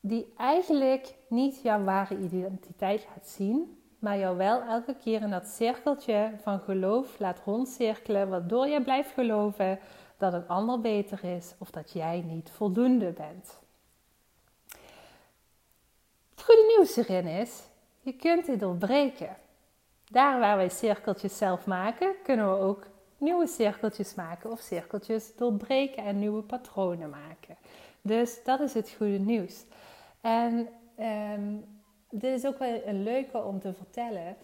die 0.00 0.32
eigenlijk 0.36 1.14
niet 1.28 1.62
jouw 1.62 1.84
ware 1.84 2.18
identiteit 2.18 3.06
laat 3.08 3.28
zien, 3.28 3.78
maar 3.98 4.18
jou 4.18 4.36
wel 4.36 4.62
elke 4.62 4.94
keer 4.94 5.22
in 5.22 5.30
dat 5.30 5.46
cirkeltje 5.46 6.32
van 6.42 6.60
geloof 6.60 7.18
laat 7.18 7.40
rondcirkelen, 7.44 8.28
waardoor 8.28 8.66
je 8.66 8.82
blijft 8.82 9.10
geloven 9.10 9.78
dat 10.16 10.32
een 10.32 10.48
ander 10.48 10.80
beter 10.80 11.24
is 11.24 11.54
of 11.58 11.70
dat 11.70 11.92
jij 11.92 12.20
niet 12.20 12.50
voldoende 12.50 13.10
bent. 13.12 13.58
Het 16.30 16.42
goede 16.44 16.74
nieuws 16.76 16.96
erin 16.96 17.26
is, 17.26 17.62
je 18.00 18.12
kunt 18.12 18.46
dit 18.46 18.60
doorbreken. 18.60 19.36
Daar 20.12 20.38
waar 20.38 20.56
wij 20.56 20.68
cirkeltjes 20.68 21.36
zelf 21.36 21.66
maken, 21.66 22.14
kunnen 22.22 22.50
we 22.50 22.58
ook 22.58 22.86
nieuwe 23.18 23.46
cirkeltjes 23.46 24.14
maken 24.14 24.50
of 24.50 24.60
cirkeltjes 24.60 25.36
doorbreken 25.36 26.04
en 26.04 26.18
nieuwe 26.18 26.42
patronen 26.42 27.10
maken. 27.10 27.56
Dus 28.02 28.44
dat 28.44 28.60
is 28.60 28.74
het 28.74 28.94
goede 28.96 29.18
nieuws. 29.18 29.64
En 30.20 30.68
um, 31.34 31.64
dit 32.10 32.32
is 32.38 32.46
ook 32.46 32.58
wel 32.58 32.82
een 32.84 33.02
leuke 33.02 33.42
om 33.42 33.60
te 33.60 33.72
vertellen. 33.72 34.36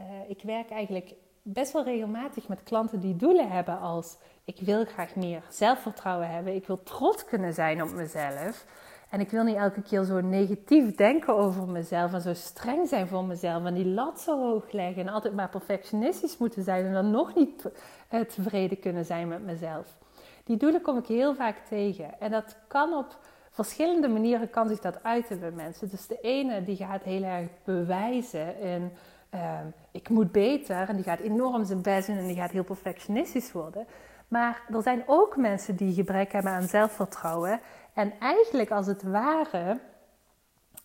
Uh, 0.00 0.04
ik 0.28 0.42
werk 0.42 0.70
eigenlijk 0.70 1.14
best 1.42 1.72
wel 1.72 1.84
regelmatig 1.84 2.48
met 2.48 2.62
klanten 2.62 3.00
die 3.00 3.16
doelen 3.16 3.50
hebben 3.50 3.80
als 3.80 4.16
ik 4.44 4.60
wil 4.60 4.84
graag 4.84 5.14
meer 5.14 5.42
zelfvertrouwen 5.48 6.30
hebben, 6.30 6.54
ik 6.54 6.66
wil 6.66 6.82
trots 6.82 7.24
kunnen 7.24 7.54
zijn 7.54 7.82
op 7.82 7.90
mezelf. 7.90 8.66
En 9.08 9.20
ik 9.20 9.30
wil 9.30 9.44
niet 9.44 9.56
elke 9.56 9.82
keer 9.82 10.04
zo 10.04 10.20
negatief 10.20 10.94
denken 10.94 11.36
over 11.36 11.68
mezelf 11.68 12.12
en 12.12 12.20
zo 12.20 12.34
streng 12.34 12.88
zijn 12.88 13.06
voor 13.06 13.24
mezelf 13.24 13.64
en 13.64 13.74
die 13.74 13.86
lat 13.86 14.20
zo 14.20 14.38
hoog 14.38 14.72
leggen 14.72 15.06
en 15.06 15.12
altijd 15.12 15.34
maar 15.34 15.48
perfectionistisch 15.48 16.38
moeten 16.38 16.62
zijn 16.62 16.86
en 16.86 16.92
dan 16.92 17.10
nog 17.10 17.34
niet 17.34 17.70
eh, 18.08 18.20
tevreden 18.20 18.80
kunnen 18.80 19.04
zijn 19.04 19.28
met 19.28 19.44
mezelf. 19.44 19.96
Die 20.44 20.56
doelen 20.56 20.80
kom 20.80 20.98
ik 20.98 21.06
heel 21.06 21.34
vaak 21.34 21.58
tegen 21.68 22.20
en 22.20 22.30
dat 22.30 22.56
kan 22.66 22.92
op 22.92 23.16
verschillende 23.50 24.08
manieren 24.08 24.50
kan 24.50 24.68
zich 24.68 24.78
dat 24.78 25.02
uiten 25.02 25.40
bij 25.40 25.50
mensen. 25.50 25.88
Dus 25.88 26.06
de 26.06 26.20
ene 26.20 26.62
die 26.62 26.76
gaat 26.76 27.02
heel 27.02 27.22
erg 27.22 27.48
bewijzen 27.64 28.60
in 28.60 28.92
uh, 29.34 29.58
ik 29.90 30.08
moet 30.08 30.32
beter 30.32 30.88
en 30.88 30.94
die 30.94 31.04
gaat 31.04 31.20
enorm 31.20 31.64
zijn 31.64 31.82
best 31.82 32.06
doen 32.06 32.16
en 32.16 32.26
die 32.26 32.36
gaat 32.36 32.50
heel 32.50 32.64
perfectionistisch 32.64 33.52
worden. 33.52 33.86
Maar 34.28 34.62
er 34.72 34.82
zijn 34.82 35.02
ook 35.06 35.36
mensen 35.36 35.76
die 35.76 35.94
gebrek 35.94 36.32
hebben 36.32 36.52
aan 36.52 36.68
zelfvertrouwen 36.68 37.60
en 37.98 38.12
eigenlijk 38.20 38.70
als 38.70 38.86
het 38.86 39.02
ware 39.02 39.80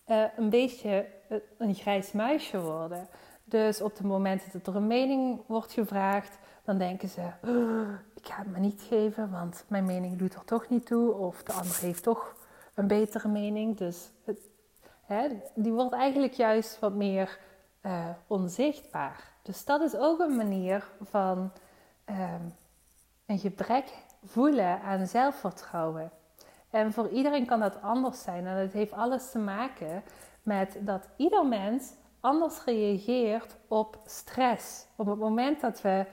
uh, 0.07 0.23
een 0.35 0.49
beetje 0.49 1.07
een 1.57 1.75
grijs 1.75 2.11
muisje 2.11 2.61
worden. 2.61 3.07
Dus 3.43 3.81
op 3.81 3.97
het 3.97 4.07
moment 4.07 4.53
dat 4.53 4.67
er 4.67 4.75
een 4.75 4.87
mening 4.87 5.41
wordt 5.45 5.73
gevraagd, 5.73 6.37
dan 6.63 6.77
denken 6.77 7.09
ze: 7.09 7.21
oh, 7.45 7.89
ik 8.15 8.27
ga 8.27 8.37
het 8.37 8.51
me 8.51 8.59
niet 8.59 8.81
geven, 8.87 9.31
want 9.31 9.65
mijn 9.67 9.85
mening 9.85 10.17
doet 10.17 10.33
er 10.33 10.45
toch 10.45 10.69
niet 10.69 10.85
toe. 10.85 11.13
Of 11.13 11.43
de 11.43 11.51
ander 11.51 11.77
heeft 11.79 12.03
toch 12.03 12.35
een 12.73 12.87
betere 12.87 13.27
mening. 13.27 13.77
Dus 13.77 14.11
het, 14.25 14.39
hè, 15.05 15.27
die 15.55 15.71
wordt 15.71 15.93
eigenlijk 15.93 16.33
juist 16.33 16.79
wat 16.79 16.93
meer 16.93 17.39
uh, 17.81 18.09
onzichtbaar. 18.27 19.31
Dus 19.41 19.65
dat 19.65 19.81
is 19.81 19.95
ook 19.95 20.19
een 20.19 20.35
manier 20.35 20.83
van 21.01 21.51
uh, 22.09 22.33
een 23.25 23.39
gebrek 23.39 23.93
voelen 24.23 24.81
aan 24.81 25.07
zelfvertrouwen. 25.07 26.11
En 26.73 26.93
voor 26.93 27.09
iedereen 27.09 27.45
kan 27.45 27.59
dat 27.59 27.81
anders 27.81 28.21
zijn. 28.21 28.47
En 28.47 28.55
het 28.55 28.73
heeft 28.73 28.93
alles 28.93 29.31
te 29.31 29.39
maken 29.39 30.03
met 30.43 30.77
dat 30.79 31.09
ieder 31.15 31.45
mens 31.45 31.93
anders 32.19 32.63
reageert 32.65 33.55
op 33.67 33.99
stress. 34.05 34.85
Op 34.95 35.05
het 35.05 35.19
moment 35.19 35.61
dat 35.61 35.81
we 35.81 36.05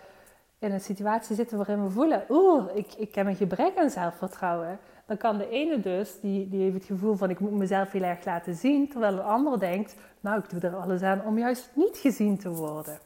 in 0.58 0.72
een 0.72 0.80
situatie 0.80 1.36
zitten 1.36 1.56
waarin 1.56 1.84
we 1.84 1.90
voelen: 1.90 2.24
oeh, 2.28 2.76
ik, 2.76 2.94
ik 2.94 3.14
heb 3.14 3.26
een 3.26 3.36
gebrek 3.36 3.78
aan 3.78 3.90
zelfvertrouwen. 3.90 4.78
Dan 5.06 5.16
kan 5.16 5.38
de 5.38 5.48
ene 5.48 5.80
dus, 5.80 6.20
die, 6.20 6.48
die 6.48 6.62
heeft 6.62 6.74
het 6.74 6.84
gevoel 6.84 7.14
van 7.14 7.30
ik 7.30 7.40
moet 7.40 7.52
mezelf 7.52 7.92
heel 7.92 8.02
erg 8.02 8.24
laten 8.24 8.54
zien. 8.54 8.88
Terwijl 8.88 9.12
een 9.12 9.22
ander 9.22 9.58
denkt, 9.58 9.94
nou 10.20 10.38
ik 10.38 10.50
doe 10.50 10.60
er 10.60 10.76
alles 10.76 11.02
aan 11.02 11.24
om 11.24 11.38
juist 11.38 11.70
niet 11.74 11.96
gezien 11.96 12.38
te 12.38 12.50
worden. 12.50 12.98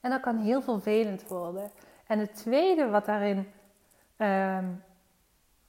En 0.00 0.10
dat 0.10 0.20
kan 0.20 0.38
heel 0.38 0.62
vervelend 0.62 1.28
worden. 1.28 1.70
En 2.06 2.18
het 2.18 2.34
tweede 2.34 2.88
wat 2.88 3.04
daarin 3.04 3.46
um, 4.18 4.82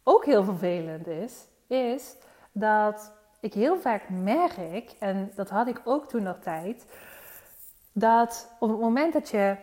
ook 0.09 0.25
heel 0.25 0.43
vervelend 0.43 1.07
is, 1.07 1.47
is 1.67 2.15
dat 2.51 3.13
ik 3.39 3.53
heel 3.53 3.79
vaak 3.79 4.09
merk, 4.09 4.95
en 4.99 5.31
dat 5.35 5.49
had 5.49 5.67
ik 5.67 5.81
ook 5.83 6.07
toen 6.07 6.23
nog 6.23 6.37
tijd, 6.39 6.85
dat 7.91 8.55
op 8.59 8.69
het 8.69 8.79
moment 8.79 9.13
dat 9.13 9.29
je 9.29 9.55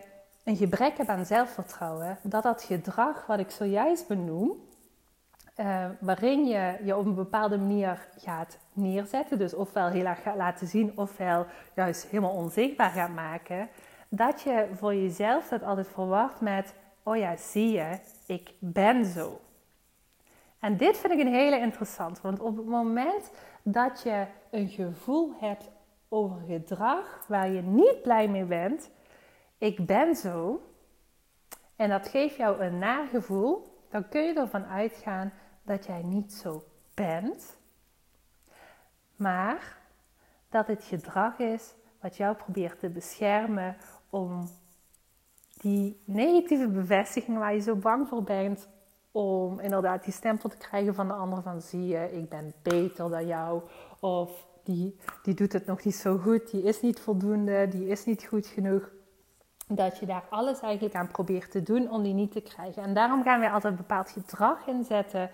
een 0.43 0.55
gebrek 0.55 0.97
hebt 0.97 1.09
aan 1.09 1.25
zelfvertrouwen, 1.25 2.17
dat 2.21 2.43
dat 2.43 2.63
gedrag 2.63 3.25
wat 3.25 3.39
ik 3.39 3.51
zojuist 3.51 4.07
benoem, 4.07 4.51
uh, 5.57 5.85
waarin 5.99 6.45
je 6.45 6.77
je 6.83 6.97
op 6.97 7.05
een 7.05 7.15
bepaalde 7.15 7.57
manier 7.57 8.07
gaat 8.17 8.57
neerzetten, 8.73 9.37
dus 9.37 9.53
ofwel 9.53 9.87
heel 9.87 10.05
erg 10.05 10.21
gaat 10.21 10.35
laten 10.35 10.67
zien, 10.67 10.91
ofwel 10.95 11.45
juist 11.73 12.03
helemaal 12.03 12.35
onzichtbaar 12.35 12.89
gaat 12.89 13.13
maken, 13.13 13.69
dat 14.09 14.41
je 14.41 14.67
voor 14.73 14.95
jezelf 14.95 15.47
dat 15.47 15.63
altijd 15.63 15.87
verwacht 15.87 16.41
met, 16.41 16.73
oh 17.03 17.17
ja, 17.17 17.35
zie 17.37 17.71
je, 17.71 17.99
ik 18.25 18.51
ben 18.59 19.05
zo. 19.05 19.39
En 20.59 20.77
dit 20.77 20.97
vind 20.97 21.13
ik 21.13 21.19
een 21.19 21.33
hele 21.33 21.59
interessant, 21.59 22.21
want 22.21 22.39
op 22.39 22.57
het 22.57 22.65
moment 22.65 23.31
dat 23.63 24.01
je 24.03 24.25
een 24.51 24.69
gevoel 24.69 25.33
hebt 25.39 25.69
over 26.09 26.41
gedrag 26.47 27.25
waar 27.27 27.49
je 27.49 27.61
niet 27.61 28.01
blij 28.01 28.27
mee 28.27 28.45
bent, 28.45 28.91
ik 29.57 29.85
ben 29.85 30.15
zo, 30.15 30.61
en 31.75 31.89
dat 31.89 32.07
geeft 32.07 32.35
jou 32.35 32.61
een 32.61 32.77
nagevoel, 32.77 33.75
dan 33.89 34.09
kun 34.09 34.21
je 34.21 34.33
ervan 34.33 34.65
uitgaan 34.65 35.33
dat 35.63 35.85
jij 35.85 36.01
niet 36.03 36.33
zo 36.33 36.63
bent, 36.93 37.57
maar 39.15 39.77
dat 40.49 40.67
het 40.67 40.83
gedrag 40.83 41.39
is 41.39 41.73
wat 42.01 42.17
jou 42.17 42.35
probeert 42.35 42.79
te 42.79 42.89
beschermen 42.89 43.77
om 44.09 44.49
die 45.61 46.01
negatieve 46.05 46.67
bevestiging 46.67 47.37
waar 47.37 47.53
je 47.53 47.61
zo 47.61 47.75
bang 47.75 48.07
voor 48.07 48.23
bent, 48.23 48.69
om 49.17 49.59
inderdaad 49.59 50.03
die 50.03 50.13
stempel 50.13 50.49
te 50.49 50.57
krijgen 50.57 50.95
van 50.95 51.07
de 51.07 51.13
ander 51.13 51.41
van 51.41 51.61
zie 51.61 51.87
je, 51.87 52.11
ik 52.11 52.29
ben 52.29 52.53
beter 52.61 53.09
dan 53.09 53.27
jou 53.27 53.61
of 53.99 54.45
die, 54.63 54.95
die 55.23 55.33
doet 55.33 55.53
het 55.53 55.65
nog 55.65 55.83
niet 55.83 55.95
zo 55.95 56.17
goed, 56.17 56.51
die 56.51 56.63
is 56.63 56.81
niet 56.81 56.99
voldoende, 56.99 57.67
die 57.67 57.87
is 57.87 58.05
niet 58.05 58.25
goed 58.25 58.47
genoeg. 58.47 58.89
Dat 59.67 59.99
je 59.99 60.05
daar 60.05 60.23
alles 60.29 60.59
eigenlijk 60.59 60.95
aan 60.95 61.07
probeert 61.07 61.51
te 61.51 61.63
doen 61.63 61.91
om 61.91 62.03
die 62.03 62.13
niet 62.13 62.31
te 62.31 62.41
krijgen. 62.41 62.83
En 62.83 62.93
daarom 62.93 63.23
gaan 63.23 63.39
we 63.39 63.49
altijd 63.49 63.73
een 63.73 63.79
bepaald 63.79 64.09
gedrag 64.09 64.67
inzetten 64.67 65.29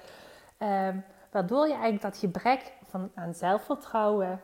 Ehm, 0.63 0.97
waardoor 1.31 1.67
je 1.67 1.73
eigenlijk 1.73 2.01
dat 2.01 2.17
gebrek 2.17 2.73
van, 2.83 3.11
aan 3.15 3.33
zelfvertrouwen 3.33 4.41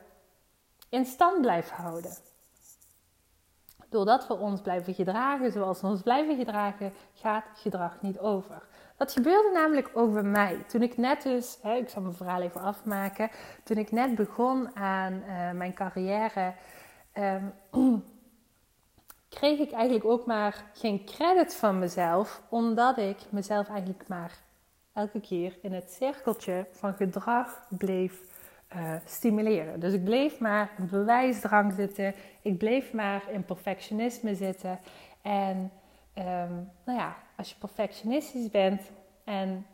in 0.90 1.06
stand 1.06 1.42
blijft 1.42 1.72
houden. 1.72 2.12
Doordat 3.90 4.28
we 4.28 4.34
ons 4.34 4.62
blijven 4.62 4.94
gedragen 4.94 5.52
zoals 5.52 5.82
we 5.82 5.88
ons 5.88 6.02
blijven 6.02 6.38
gedragen, 6.38 6.94
gaat 7.14 7.46
gedrag 7.54 8.02
niet 8.02 8.20
over. 8.20 8.68
Dat 9.00 9.14
gebeurde 9.14 9.52
namelijk 9.54 9.90
over 9.94 10.26
mij. 10.26 10.58
Toen 10.68 10.82
ik 10.82 10.98
net 10.98 11.22
dus, 11.24 11.58
hè, 11.62 11.76
ik 11.76 11.90
zal 11.90 12.02
mijn 12.02 12.14
verhaal 12.14 12.42
even 12.42 12.62
afmaken. 12.62 13.30
Toen 13.64 13.78
ik 13.78 13.92
net 13.92 14.16
begon 14.16 14.76
aan 14.76 15.14
uh, 15.14 15.52
mijn 15.52 15.74
carrière, 15.74 16.54
um, 17.18 17.54
kreeg 19.40 19.60
ik 19.60 19.72
eigenlijk 19.72 20.06
ook 20.06 20.26
maar 20.26 20.64
geen 20.74 21.06
credit 21.06 21.56
van 21.56 21.80
mezelf, 21.80 22.42
omdat 22.50 22.98
ik 22.98 23.18
mezelf 23.30 23.70
eigenlijk 23.70 24.08
maar 24.08 24.38
elke 24.94 25.20
keer 25.20 25.58
in 25.62 25.74
het 25.74 25.92
cirkeltje 25.92 26.66
van 26.72 26.94
gedrag 26.94 27.66
bleef 27.70 28.22
uh, 28.76 28.94
stimuleren. 29.06 29.80
Dus 29.80 29.94
ik 29.94 30.04
bleef 30.04 30.40
maar 30.40 30.72
bewijsdrang 30.90 31.74
zitten. 31.74 32.14
Ik 32.42 32.58
bleef 32.58 32.94
maar 32.94 33.24
in 33.32 33.44
perfectionisme 33.44 34.36
zitten. 34.36 34.80
En 35.22 35.72
um, 36.20 36.72
nou 36.86 37.00
ja, 37.00 37.18
als 37.38 37.50
je 37.50 37.56
perfectionistisch 37.56 38.50
bent 38.50 38.92
en 39.24 39.66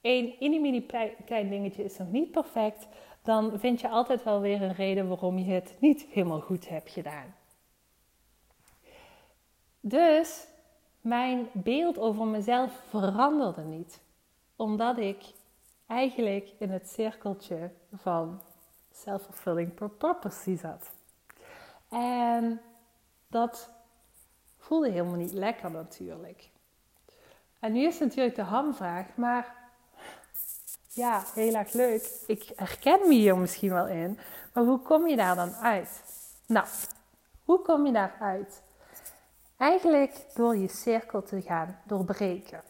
één 0.00 0.60
mini 0.60 0.86
klein 1.24 1.48
dingetje 1.48 1.84
is 1.84 1.98
nog 1.98 2.10
niet 2.10 2.30
perfect, 2.30 2.88
dan 3.22 3.58
vind 3.58 3.80
je 3.80 3.88
altijd 3.88 4.22
wel 4.22 4.40
weer 4.40 4.62
een 4.62 4.74
reden 4.74 5.08
waarom 5.08 5.38
je 5.38 5.52
het 5.52 5.76
niet 5.80 6.02
helemaal 6.02 6.40
goed 6.40 6.68
hebt 6.68 6.90
gedaan. 6.90 7.34
Dus 9.80 10.46
mijn 11.00 11.48
beeld 11.52 11.98
over 11.98 12.26
mezelf 12.26 12.82
veranderde 12.88 13.62
niet. 13.62 14.00
Omdat 14.56 14.98
ik 14.98 15.24
eigenlijk 15.86 16.52
in 16.58 16.70
het 16.70 16.88
cirkeltje 16.88 17.70
van 17.92 18.40
self-fulfilling 18.92 19.96
prophecy 19.98 20.56
zat. 20.56 20.90
En 21.88 22.60
dat 23.28 23.70
voelde 24.66 24.90
helemaal 24.90 25.16
niet 25.16 25.32
lekker 25.32 25.70
natuurlijk. 25.70 26.50
En 27.60 27.72
nu 27.72 27.86
is 27.86 27.98
natuurlijk 27.98 28.36
de 28.36 28.42
hamvraag, 28.42 29.06
maar 29.14 29.54
ja, 30.92 31.22
heel 31.34 31.54
erg 31.54 31.72
leuk. 31.72 32.10
Ik 32.26 32.52
herken 32.56 32.98
me 33.08 33.14
hier 33.14 33.38
misschien 33.38 33.72
wel 33.72 33.86
in, 33.86 34.18
maar 34.52 34.64
hoe 34.64 34.78
kom 34.78 35.06
je 35.06 35.16
daar 35.16 35.34
dan 35.34 35.54
uit? 35.54 36.02
Nou, 36.46 36.66
hoe 37.44 37.62
kom 37.62 37.86
je 37.86 37.92
daaruit? 37.92 38.62
Eigenlijk 39.56 40.26
door 40.34 40.56
je 40.56 40.68
cirkel 40.68 41.22
te 41.22 41.42
gaan 41.42 41.78
doorbreken. 41.84 42.62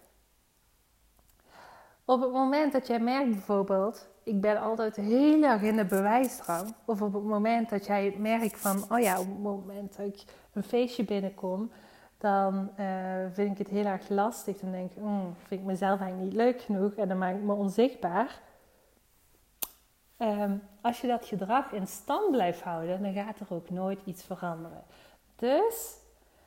Op 2.04 2.20
het 2.20 2.32
moment 2.32 2.72
dat 2.72 2.86
jij 2.86 3.00
merkt 3.00 3.30
bijvoorbeeld, 3.30 4.08
ik 4.22 4.40
ben 4.40 4.60
altijd 4.60 4.96
heel 4.96 5.42
erg 5.42 5.62
in 5.62 5.76
de 5.76 5.84
bewijsdrang. 5.84 6.74
Of 6.84 7.02
op 7.02 7.12
het 7.12 7.24
moment 7.24 7.70
dat 7.70 7.86
jij 7.86 8.14
merkt 8.18 8.58
van, 8.58 8.84
oh 8.88 8.98
ja, 8.98 9.20
op 9.20 9.26
het 9.26 9.42
moment 9.42 9.96
dat 9.96 10.06
ik 10.06 10.24
een 10.52 10.62
feestje 10.62 11.04
binnenkom, 11.04 11.70
dan 12.18 12.70
uh, 12.80 13.26
vind 13.32 13.50
ik 13.50 13.58
het 13.58 13.68
heel 13.68 13.84
erg 13.84 14.08
lastig. 14.08 14.58
Dan 14.58 14.70
denk 14.70 14.90
ik, 14.90 14.96
mm, 15.02 15.34
vind 15.46 15.60
ik 15.60 15.66
mezelf 15.66 16.00
eigenlijk 16.00 16.30
niet 16.30 16.40
leuk 16.40 16.60
genoeg 16.60 16.92
en 16.92 17.08
dan 17.08 17.18
maak 17.18 17.34
ik 17.34 17.42
me 17.42 17.52
onzichtbaar. 17.52 18.40
Um, 20.18 20.62
als 20.80 21.00
je 21.00 21.06
dat 21.06 21.24
gedrag 21.24 21.72
in 21.72 21.86
stand 21.86 22.30
blijft 22.30 22.62
houden, 22.62 23.02
dan 23.02 23.12
gaat 23.12 23.40
er 23.40 23.46
ook 23.54 23.70
nooit 23.70 24.00
iets 24.04 24.22
veranderen. 24.22 24.84
Dus 25.36 25.96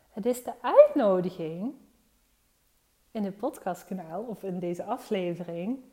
het 0.10 0.26
is 0.26 0.44
de 0.44 0.54
uitnodiging 0.62 1.74
in 3.12 3.24
het 3.24 3.38
podcastkanaal 3.38 4.22
of 4.22 4.44
in 4.44 4.60
deze 4.60 4.84
aflevering 4.84 5.84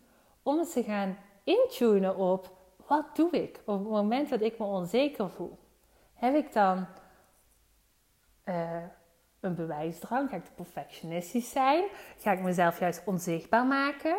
om 0.42 0.58
eens 0.58 0.72
te 0.72 0.82
gaan 0.82 1.16
intunen 1.44 2.16
op 2.16 2.56
wat 2.86 3.16
doe 3.16 3.30
ik 3.30 3.62
op 3.64 3.78
het 3.78 3.88
moment 3.88 4.28
dat 4.28 4.40
ik 4.40 4.58
me 4.58 4.64
onzeker 4.64 5.30
voel. 5.30 5.58
Heb 6.14 6.34
ik 6.34 6.52
dan 6.52 6.86
uh, 8.44 8.82
een 9.46 9.54
bewijsdrang? 9.54 10.30
Ga 10.30 10.36
ik 10.36 10.44
te 10.44 10.50
perfectionistisch 10.50 11.50
zijn? 11.50 11.84
Ga 12.18 12.32
ik 12.32 12.40
mezelf 12.40 12.78
juist 12.78 13.02
onzichtbaar 13.04 13.66
maken? 13.66 14.16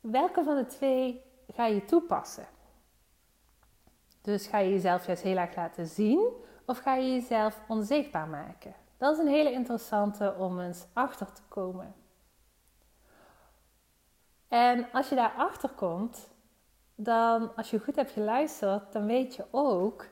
Welke 0.00 0.44
van 0.44 0.56
de 0.56 0.66
twee 0.66 1.22
ga 1.52 1.66
je 1.66 1.84
toepassen? 1.84 2.46
Dus 4.22 4.46
ga 4.46 4.58
je 4.58 4.70
jezelf 4.70 5.06
juist 5.06 5.22
heel 5.22 5.36
erg 5.36 5.56
laten 5.56 5.86
zien 5.86 6.28
of 6.66 6.78
ga 6.78 6.94
je 6.94 7.12
jezelf 7.12 7.60
onzichtbaar 7.68 8.28
maken? 8.28 8.74
Dat 8.96 9.12
is 9.12 9.18
een 9.18 9.32
hele 9.32 9.52
interessante 9.52 10.34
om 10.38 10.60
eens 10.60 10.86
achter 10.92 11.32
te 11.32 11.42
komen. 11.48 11.94
En 14.48 14.86
als 14.92 15.08
je 15.08 15.14
daar 15.14 15.34
achter 15.36 15.68
komt, 15.68 16.28
dan 16.94 17.54
als 17.56 17.70
je 17.70 17.78
goed 17.78 17.96
hebt 17.96 18.10
geluisterd, 18.10 18.92
dan 18.92 19.06
weet 19.06 19.34
je 19.34 19.44
ook 19.50 20.06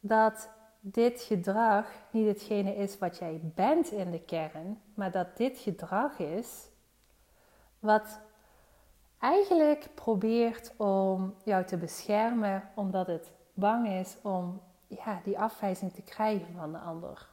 dat 0.00 0.50
dit 0.84 1.20
gedrag 1.20 1.86
niet 2.10 2.26
hetgene 2.26 2.74
is 2.74 2.98
wat 2.98 3.18
jij 3.18 3.40
bent 3.42 3.90
in 3.90 4.10
de 4.10 4.20
kern, 4.20 4.80
maar 4.94 5.10
dat 5.10 5.36
dit 5.36 5.58
gedrag 5.58 6.18
is 6.18 6.68
wat 7.78 8.20
eigenlijk 9.18 9.88
probeert 9.94 10.72
om 10.76 11.34
jou 11.44 11.64
te 11.64 11.76
beschermen 11.76 12.68
omdat 12.74 13.06
het 13.06 13.30
bang 13.54 13.88
is 13.88 14.16
om 14.22 14.60
ja, 14.86 15.20
die 15.24 15.38
afwijzing 15.38 15.92
te 15.92 16.02
krijgen 16.02 16.54
van 16.56 16.72
de 16.72 16.78
ander. 16.78 17.28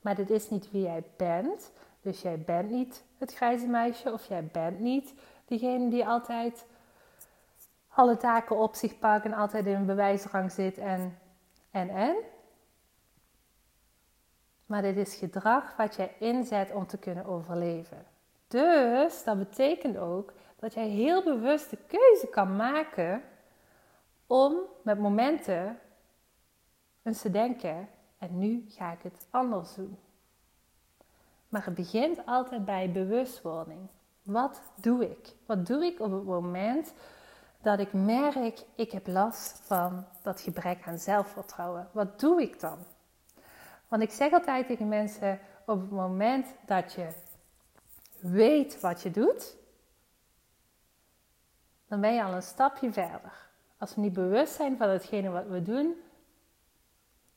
Maar 0.00 0.14
dit 0.14 0.30
is 0.30 0.50
niet 0.50 0.70
wie 0.70 0.82
jij 0.82 1.04
bent. 1.16 1.72
Dus 2.00 2.22
jij 2.22 2.38
bent 2.38 2.70
niet 2.70 3.04
het 3.18 3.34
grijze 3.34 3.66
meisje 3.66 4.12
of 4.12 4.24
jij 4.24 4.48
bent 4.52 4.80
niet 4.80 5.14
diegene 5.44 5.90
die 5.90 6.06
altijd 6.06 6.66
alle 7.88 8.16
taken 8.16 8.56
op 8.56 8.74
zich 8.74 8.98
pakt 8.98 9.24
en 9.24 9.32
altijd 9.32 9.66
in 9.66 9.74
een 9.74 9.86
bewijsrang 9.86 10.52
zit 10.52 10.78
en 10.78 11.18
en 11.72 11.88
en. 11.88 12.16
Maar 14.66 14.82
dit 14.82 14.96
is 14.96 15.14
gedrag 15.14 15.76
wat 15.76 15.94
jij 15.94 16.14
inzet 16.18 16.72
om 16.72 16.86
te 16.86 16.98
kunnen 16.98 17.24
overleven. 17.24 18.06
Dus 18.48 19.24
dat 19.24 19.38
betekent 19.38 19.96
ook 19.96 20.32
dat 20.56 20.74
jij 20.74 20.88
heel 20.88 21.22
bewust 21.22 21.70
de 21.70 21.78
keuze 21.86 22.28
kan 22.30 22.56
maken 22.56 23.22
om 24.26 24.56
met 24.82 24.98
momenten 24.98 25.78
eens 27.02 27.20
te 27.20 27.30
denken: 27.30 27.88
en 28.18 28.38
nu 28.38 28.64
ga 28.68 28.92
ik 28.92 29.02
het 29.02 29.26
anders 29.30 29.74
doen. 29.74 29.98
Maar 31.48 31.64
het 31.64 31.74
begint 31.74 32.26
altijd 32.26 32.64
bij 32.64 32.92
bewustwording. 32.92 33.88
Wat 34.22 34.62
doe 34.74 35.10
ik? 35.10 35.34
Wat 35.46 35.66
doe 35.66 35.84
ik 35.84 36.00
op 36.00 36.12
het 36.12 36.24
moment 36.24 36.94
dat 37.62 37.78
ik 37.78 37.92
merk, 37.92 38.64
ik 38.74 38.92
heb 38.92 39.06
last 39.06 39.60
van 39.62 40.06
dat 40.22 40.40
gebrek 40.40 40.86
aan 40.86 40.98
zelfvertrouwen? 40.98 41.88
Wat 41.92 42.20
doe 42.20 42.42
ik 42.42 42.60
dan? 42.60 42.78
Want 43.88 44.02
ik 44.02 44.10
zeg 44.10 44.32
altijd 44.32 44.66
tegen 44.66 44.88
mensen, 44.88 45.40
op 45.66 45.80
het 45.80 45.90
moment 45.90 46.46
dat 46.66 46.92
je 46.92 47.08
weet 48.20 48.80
wat 48.80 49.02
je 49.02 49.10
doet, 49.10 49.56
dan 51.88 52.00
ben 52.00 52.14
je 52.14 52.22
al 52.22 52.32
een 52.32 52.42
stapje 52.42 52.92
verder. 52.92 53.48
Als 53.78 53.94
we 53.94 54.00
niet 54.00 54.12
bewust 54.12 54.54
zijn 54.54 54.76
van 54.76 54.88
hetgene 54.88 55.30
wat 55.30 55.46
we 55.46 55.62
doen, 55.62 55.94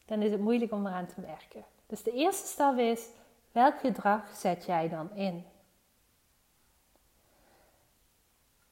dan 0.06 0.22
is 0.22 0.32
het 0.32 0.42
moeilijk 0.42 0.72
om 0.72 0.88
eraan 0.88 1.08
te 1.08 1.22
werken. 1.22 1.66
Dus 1.86 2.04
de 2.04 2.12
eerste 2.12 2.48
stap 2.48 2.78
is, 2.78 3.08
welk 3.52 3.80
gedrag 3.80 4.36
zet 4.36 4.66
jij 4.66 4.90
dan 4.90 5.12
in? 5.12 5.46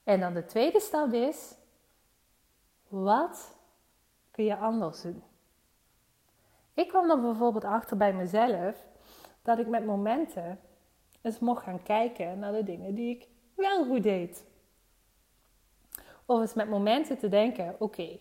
En 0.03 0.19
dan 0.19 0.33
de 0.33 0.45
tweede 0.45 0.79
stap 0.79 1.13
is, 1.13 1.55
wat 2.87 3.55
kun 4.31 4.43
je 4.43 4.57
anders 4.57 5.01
doen? 5.01 5.23
Ik 6.73 6.87
kwam 6.87 7.09
er 7.09 7.21
bijvoorbeeld 7.21 7.63
achter 7.63 7.97
bij 7.97 8.13
mezelf 8.13 8.85
dat 9.41 9.59
ik 9.59 9.67
met 9.67 9.85
momenten 9.85 10.59
eens 11.21 11.39
mocht 11.39 11.63
gaan 11.63 11.83
kijken 11.83 12.39
naar 12.39 12.51
de 12.51 12.63
dingen 12.63 12.95
die 12.95 13.15
ik 13.15 13.27
wel 13.55 13.85
goed 13.85 14.03
deed. 14.03 14.45
Of 16.25 16.41
eens 16.41 16.53
met 16.53 16.69
momenten 16.69 17.17
te 17.17 17.29
denken: 17.29 17.75
oké, 17.79 18.19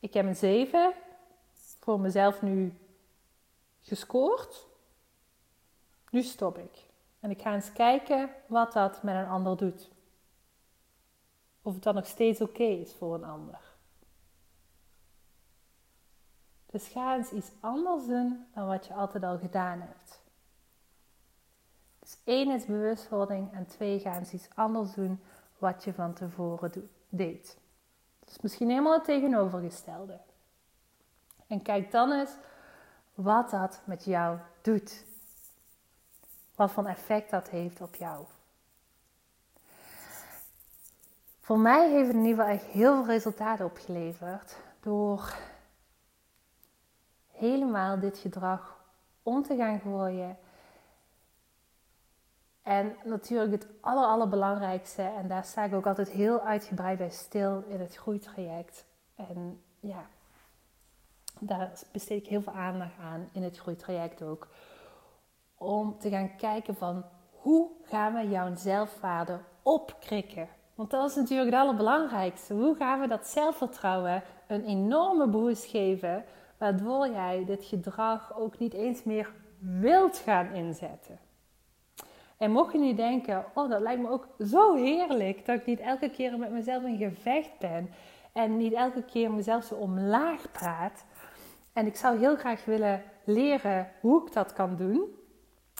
ik 0.00 0.14
heb 0.14 0.26
een 0.26 0.36
7 0.36 0.92
voor 1.80 2.00
mezelf 2.00 2.42
nu 2.42 2.78
gescoord. 3.80 4.66
Nu 6.10 6.22
stop 6.22 6.58
ik. 6.58 6.84
En 7.20 7.30
ik 7.30 7.42
ga 7.42 7.54
eens 7.54 7.72
kijken 7.72 8.30
wat 8.46 8.72
dat 8.72 9.02
met 9.02 9.14
een 9.14 9.28
ander 9.28 9.56
doet. 9.56 9.90
Of 11.66 11.74
het 11.74 11.82
dan 11.82 11.94
nog 11.94 12.06
steeds 12.06 12.40
oké 12.40 12.62
is 12.62 12.94
voor 12.94 13.14
een 13.14 13.24
ander. 13.24 13.60
Dus 16.66 16.88
ga 16.88 17.16
eens 17.16 17.30
iets 17.30 17.50
anders 17.60 18.06
doen 18.06 18.46
dan 18.54 18.66
wat 18.66 18.86
je 18.86 18.94
altijd 18.94 19.24
al 19.24 19.38
gedaan 19.38 19.80
hebt. 19.80 20.20
Dus 21.98 22.18
één 22.24 22.50
is 22.50 22.64
bewustwording 22.64 23.52
en 23.52 23.66
twee 23.66 23.98
ga 23.98 24.18
eens 24.18 24.32
iets 24.32 24.48
anders 24.54 24.94
doen 24.94 25.20
wat 25.58 25.84
je 25.84 25.92
van 25.92 26.12
tevoren 26.12 26.90
deed. 27.08 27.58
Dus 28.24 28.40
misschien 28.40 28.68
helemaal 28.68 28.94
het 28.94 29.04
tegenovergestelde. 29.04 30.20
En 31.46 31.62
kijk 31.62 31.90
dan 31.90 32.12
eens 32.12 32.36
wat 33.14 33.50
dat 33.50 33.80
met 33.84 34.04
jou 34.04 34.38
doet. 34.62 35.04
Wat 36.54 36.70
voor 36.70 36.86
effect 36.86 37.30
dat 37.30 37.48
heeft 37.48 37.80
op 37.80 37.94
jou. 37.94 38.26
Voor 41.46 41.58
mij 41.58 41.90
heeft 41.90 42.06
het 42.06 42.16
in 42.16 42.24
ieder 42.24 42.44
geval 42.44 42.52
echt 42.52 42.64
heel 42.64 42.94
veel 42.94 43.06
resultaten 43.12 43.64
opgeleverd 43.64 44.56
door 44.80 45.36
helemaal 47.32 48.00
dit 48.00 48.18
gedrag 48.18 48.84
om 49.22 49.42
te 49.42 49.56
gaan 49.56 49.80
gooien. 49.80 50.38
En 52.62 52.96
natuurlijk 53.04 53.52
het 53.52 53.66
aller, 53.80 54.04
allerbelangrijkste, 54.04 55.02
en 55.02 55.28
daar 55.28 55.44
sta 55.44 55.64
ik 55.64 55.74
ook 55.74 55.86
altijd 55.86 56.08
heel 56.08 56.40
uitgebreid 56.40 56.98
bij 56.98 57.10
stil 57.10 57.64
in 57.68 57.80
het 57.80 57.96
groeitraject. 57.96 58.84
En 59.14 59.62
ja, 59.80 60.06
daar 61.40 61.70
besteed 61.92 62.22
ik 62.22 62.28
heel 62.28 62.42
veel 62.42 62.54
aandacht 62.54 62.98
aan 63.00 63.28
in 63.32 63.42
het 63.42 63.58
groeitraject 63.58 64.22
ook. 64.22 64.48
Om 65.54 65.98
te 65.98 66.08
gaan 66.08 66.36
kijken 66.36 66.76
van 66.76 67.04
hoe 67.30 67.70
gaan 67.82 68.14
we 68.14 68.28
jouw 68.28 68.56
zelfwaarde 68.56 69.40
opkrikken? 69.62 70.48
Want 70.76 70.90
dat 70.90 71.10
is 71.10 71.16
natuurlijk 71.16 71.50
het 71.50 71.60
allerbelangrijkste. 71.60 72.54
Hoe 72.54 72.74
gaan 72.74 73.00
we 73.00 73.08
dat 73.08 73.26
zelfvertrouwen 73.26 74.22
een 74.46 74.64
enorme 74.64 75.26
boost 75.26 75.64
geven, 75.64 76.24
waardoor 76.58 77.08
jij 77.08 77.44
dit 77.46 77.64
gedrag 77.64 78.38
ook 78.38 78.58
niet 78.58 78.72
eens 78.72 79.04
meer 79.04 79.32
wilt 79.58 80.16
gaan 80.16 80.52
inzetten? 80.52 81.18
En 82.36 82.50
mocht 82.50 82.72
je 82.72 82.78
nu 82.78 82.94
denken, 82.94 83.44
oh 83.54 83.70
dat 83.70 83.80
lijkt 83.80 84.02
me 84.02 84.08
ook 84.08 84.28
zo 84.38 84.74
heerlijk 84.74 85.46
dat 85.46 85.56
ik 85.60 85.66
niet 85.66 85.80
elke 85.80 86.10
keer 86.10 86.38
met 86.38 86.50
mezelf 86.50 86.82
in 86.82 86.96
gevecht 86.96 87.58
ben 87.58 87.90
en 88.32 88.56
niet 88.56 88.72
elke 88.72 89.02
keer 89.02 89.30
mezelf 89.30 89.64
zo 89.64 89.74
omlaag 89.74 90.52
praat, 90.52 91.04
en 91.72 91.86
ik 91.86 91.96
zou 91.96 92.18
heel 92.18 92.36
graag 92.36 92.64
willen 92.64 93.02
leren 93.24 93.88
hoe 94.00 94.26
ik 94.26 94.32
dat 94.32 94.52
kan 94.52 94.76
doen, 94.76 95.04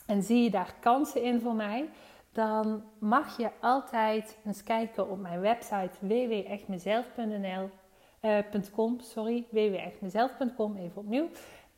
en 0.06 0.22
zie 0.22 0.42
je 0.42 0.50
daar 0.50 0.74
kansen 0.80 1.22
in 1.22 1.40
voor 1.40 1.54
mij, 1.54 1.88
dan 2.36 2.84
mag 2.98 3.36
je 3.36 3.50
altijd 3.60 4.38
eens 4.44 4.62
kijken 4.62 5.10
op 5.10 5.18
mijn 5.18 5.40
website 5.40 5.90
www.echtmezelf.nl 6.00 7.70
uh, 8.22 8.98
sorry, 8.98 9.46
www.echtmezelf.com, 9.50 10.76
even 10.76 10.96
opnieuw. 10.96 11.28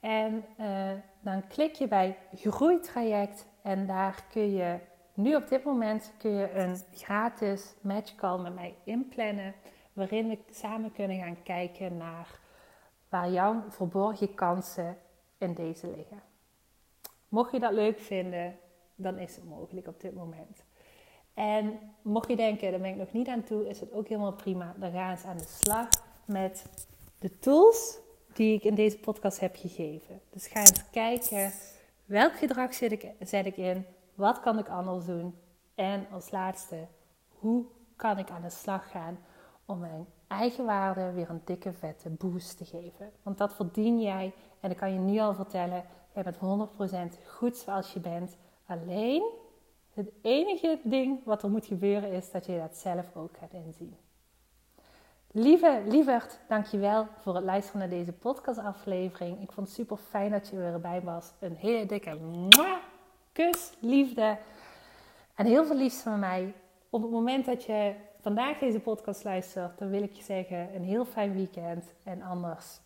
En 0.00 0.44
uh, 0.60 0.90
dan 1.20 1.46
klik 1.46 1.74
je 1.74 1.88
bij 1.88 2.16
groeitraject 2.34 3.46
en 3.62 3.86
daar 3.86 4.24
kun 4.30 4.52
je 4.52 4.78
nu 5.14 5.34
op 5.34 5.48
dit 5.48 5.64
moment 5.64 6.12
kun 6.18 6.30
je 6.30 6.52
een 6.54 6.76
gratis 6.92 7.74
matchcall 7.80 8.38
met 8.38 8.54
mij 8.54 8.74
inplannen, 8.84 9.54
waarin 9.92 10.28
we 10.28 10.38
samen 10.50 10.92
kunnen 10.92 11.18
gaan 11.18 11.42
kijken 11.42 11.96
naar 11.96 12.40
waar 13.08 13.30
jouw 13.30 13.64
verborgen 13.68 14.34
kansen 14.34 14.96
in 15.38 15.54
deze 15.54 15.86
liggen. 15.96 16.22
Mocht 17.28 17.52
je 17.52 17.58
dat 17.58 17.72
leuk 17.72 17.98
vinden, 17.98 18.58
dan 18.98 19.18
is 19.18 19.36
het 19.36 19.44
mogelijk 19.44 19.86
op 19.86 20.00
dit 20.00 20.14
moment. 20.14 20.64
En 21.34 21.78
mocht 22.02 22.28
je 22.28 22.36
denken, 22.36 22.70
daar 22.70 22.80
ben 22.80 22.90
ik 22.90 22.96
nog 22.96 23.12
niet 23.12 23.28
aan 23.28 23.44
toe, 23.44 23.68
is 23.68 23.80
het 23.80 23.92
ook 23.92 24.08
helemaal 24.08 24.32
prima. 24.32 24.74
Dan 24.78 24.92
gaan 24.92 25.10
eens 25.10 25.24
aan 25.24 25.38
de 25.38 25.46
slag 25.46 25.88
met 26.24 26.66
de 27.18 27.38
tools 27.38 27.98
die 28.32 28.54
ik 28.54 28.64
in 28.64 28.74
deze 28.74 28.98
podcast 28.98 29.40
heb 29.40 29.56
gegeven. 29.56 30.20
Dus 30.30 30.46
ga 30.46 30.60
eens 30.60 30.90
kijken, 30.90 31.52
welk 32.04 32.36
gedrag 32.36 32.74
zet 32.74 32.92
ik, 32.92 33.06
zet 33.20 33.46
ik 33.46 33.56
in? 33.56 33.86
Wat 34.14 34.40
kan 34.40 34.58
ik 34.58 34.68
anders 34.68 35.04
doen? 35.04 35.34
En 35.74 36.06
als 36.10 36.30
laatste, 36.30 36.86
hoe 37.28 37.64
kan 37.96 38.18
ik 38.18 38.30
aan 38.30 38.42
de 38.42 38.50
slag 38.50 38.90
gaan 38.90 39.18
om 39.64 39.78
mijn 39.78 40.06
eigen 40.26 40.64
waarde 40.64 41.12
weer 41.12 41.30
een 41.30 41.42
dikke 41.44 41.72
vette 41.72 42.10
boost 42.10 42.56
te 42.56 42.64
geven? 42.64 43.10
Want 43.22 43.38
dat 43.38 43.54
verdien 43.54 44.00
jij 44.00 44.32
en 44.60 44.70
ik 44.70 44.76
kan 44.76 44.92
je 44.92 44.98
nu 44.98 45.18
al 45.18 45.34
vertellen, 45.34 45.84
jij 46.14 46.22
bent 46.22 46.36
100% 46.36 47.26
goed 47.26 47.56
zoals 47.56 47.92
je 47.92 48.00
bent. 48.00 48.36
Alleen 48.68 49.22
het 49.94 50.10
enige 50.22 50.78
ding 50.82 51.24
wat 51.24 51.42
er 51.42 51.50
moet 51.50 51.66
gebeuren 51.66 52.12
is 52.12 52.30
dat 52.30 52.46
je 52.46 52.58
dat 52.58 52.76
zelf 52.76 53.16
ook 53.16 53.36
gaat 53.36 53.52
inzien. 53.52 53.96
Lieve 55.30 55.82
lieverd, 55.86 56.38
dankjewel 56.48 57.06
voor 57.18 57.34
het 57.34 57.44
luisteren 57.44 57.80
naar 57.80 57.88
deze 57.88 58.12
podcastaflevering. 58.12 59.42
Ik 59.42 59.52
vond 59.52 59.66
het 59.66 59.76
super 59.76 59.96
fijn 59.96 60.30
dat 60.30 60.48
je 60.48 60.56
weer 60.56 60.72
erbij 60.72 61.00
was. 61.02 61.32
Een 61.40 61.56
hele 61.56 61.86
dikke 61.86 62.18
kus, 63.32 63.72
liefde 63.80 64.38
en 65.34 65.46
heel 65.46 65.64
veel 65.66 65.76
liefst 65.76 66.00
van 66.00 66.18
mij. 66.18 66.54
Op 66.90 67.02
het 67.02 67.10
moment 67.10 67.44
dat 67.44 67.64
je 67.64 67.94
vandaag 68.20 68.58
deze 68.58 68.80
podcast 68.80 69.24
luistert, 69.24 69.78
dan 69.78 69.90
wil 69.90 70.02
ik 70.02 70.12
je 70.12 70.22
zeggen 70.22 70.74
een 70.74 70.84
heel 70.84 71.04
fijn 71.04 71.32
weekend 71.32 71.92
en 72.04 72.22
anders 72.22 72.80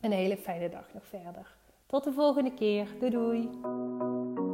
een 0.00 0.12
hele 0.12 0.36
fijne 0.36 0.68
dag 0.68 0.92
nog 0.92 1.06
verder. 1.06 1.56
Tot 1.86 2.04
de 2.04 2.12
volgende 2.12 2.54
keer. 2.54 2.88
Doei 2.98 3.10
doei. 3.10 4.53